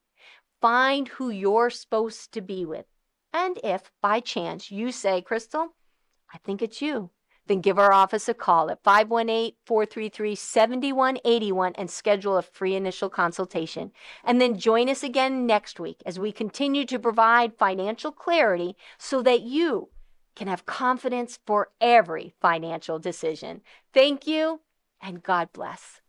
Find 0.60 1.08
who 1.08 1.30
you're 1.30 1.70
supposed 1.70 2.32
to 2.32 2.40
be 2.40 2.64
with. 2.64 2.86
And 3.32 3.58
if 3.62 3.90
by 4.00 4.20
chance 4.20 4.70
you 4.70 4.92
say, 4.92 5.20
Crystal, 5.20 5.74
I 6.32 6.38
think 6.38 6.62
it's 6.62 6.80
you, 6.80 7.10
then 7.46 7.60
give 7.60 7.78
our 7.78 7.92
office 7.92 8.28
a 8.28 8.34
call 8.34 8.70
at 8.70 8.82
518 8.82 9.52
433 9.66 10.34
7181 10.34 11.72
and 11.76 11.90
schedule 11.90 12.36
a 12.36 12.42
free 12.42 12.74
initial 12.74 13.10
consultation. 13.10 13.92
And 14.24 14.40
then 14.40 14.58
join 14.58 14.88
us 14.88 15.02
again 15.02 15.46
next 15.46 15.78
week 15.78 16.02
as 16.06 16.18
we 16.18 16.32
continue 16.32 16.86
to 16.86 16.98
provide 16.98 17.58
financial 17.58 18.12
clarity 18.12 18.76
so 18.98 19.22
that 19.22 19.42
you 19.42 19.90
can 20.34 20.48
have 20.48 20.66
confidence 20.66 21.38
for 21.46 21.70
every 21.80 22.34
financial 22.40 22.98
decision. 22.98 23.60
Thank 23.92 24.26
you 24.26 24.60
and 25.00 25.22
God 25.22 25.50
bless. 25.52 26.00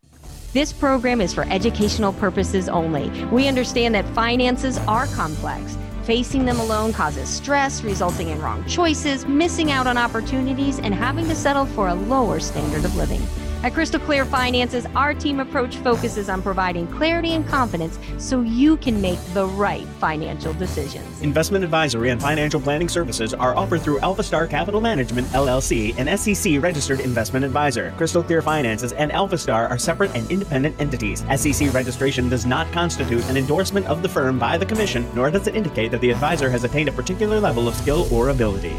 This 0.55 0.71
program 0.71 1.19
is 1.19 1.33
for 1.33 1.43
educational 1.49 2.13
purposes 2.13 2.69
only. 2.69 3.09
We 3.25 3.49
understand 3.49 3.93
that 3.93 4.07
finances 4.15 4.77
are 4.87 5.05
complex 5.07 5.77
Facing 6.05 6.45
them 6.45 6.59
alone 6.59 6.93
causes 6.93 7.27
stress, 7.27 7.83
resulting 7.83 8.29
in 8.29 8.39
wrong 8.39 8.63
choices, 8.65 9.25
missing 9.25 9.71
out 9.71 9.87
on 9.87 9.97
opportunities, 9.97 10.77
and 10.77 10.93
having 10.93 11.27
to 11.29 11.35
settle 11.35 11.65
for 11.65 11.87
a 11.87 11.95
lower 11.95 12.39
standard 12.39 12.85
of 12.85 12.95
living. 12.95 13.21
At 13.65 13.73
Crystal 13.73 13.99
Clear 13.99 14.25
Finances, 14.25 14.85
our 14.95 15.15
team 15.15 15.39
approach 15.39 15.77
focuses 15.77 16.29
on 16.29 16.43
providing 16.43 16.85
clarity 16.85 17.31
and 17.31 17.47
confidence 17.47 17.97
so 18.19 18.41
you 18.41 18.77
can 18.77 19.01
make 19.01 19.17
the 19.33 19.47
right 19.47 19.87
financial 19.99 20.53
decisions. 20.53 21.19
Investment 21.23 21.63
advisory 21.63 22.11
and 22.11 22.21
financial 22.21 22.61
planning 22.61 22.87
services 22.87 23.33
are 23.33 23.57
offered 23.57 23.81
through 23.81 23.97
Alpha 24.01 24.21
Star 24.21 24.45
Capital 24.45 24.81
Management, 24.81 25.25
LLC, 25.29 25.97
an 25.97 26.15
SEC 26.15 26.61
registered 26.61 26.99
investment 26.99 27.43
advisor. 27.43 27.91
Crystal 27.97 28.21
Clear 28.21 28.43
Finances 28.43 28.93
and 28.93 29.11
Alpha 29.11 29.35
Star 29.35 29.67
are 29.67 29.79
separate 29.79 30.15
and 30.15 30.29
independent 30.29 30.79
entities. 30.79 31.25
SEC 31.35 31.73
registration 31.73 32.29
does 32.29 32.45
not 32.45 32.71
constitute 32.71 33.27
an 33.29 33.35
endorsement 33.35 33.87
of 33.87 34.03
the 34.03 34.09
firm 34.09 34.37
by 34.37 34.59
the 34.59 34.65
Commission, 34.67 35.09
nor 35.15 35.31
does 35.31 35.47
it 35.47 35.55
indicate 35.55 35.89
that 35.89 36.01
the 36.01 36.11
advisor 36.11 36.51
has 36.51 36.65
attained 36.65 36.89
a 36.89 36.91
particular 36.91 37.39
level 37.39 37.67
of 37.67 37.73
skill 37.73 38.07
or 38.13 38.29
ability. 38.29 38.77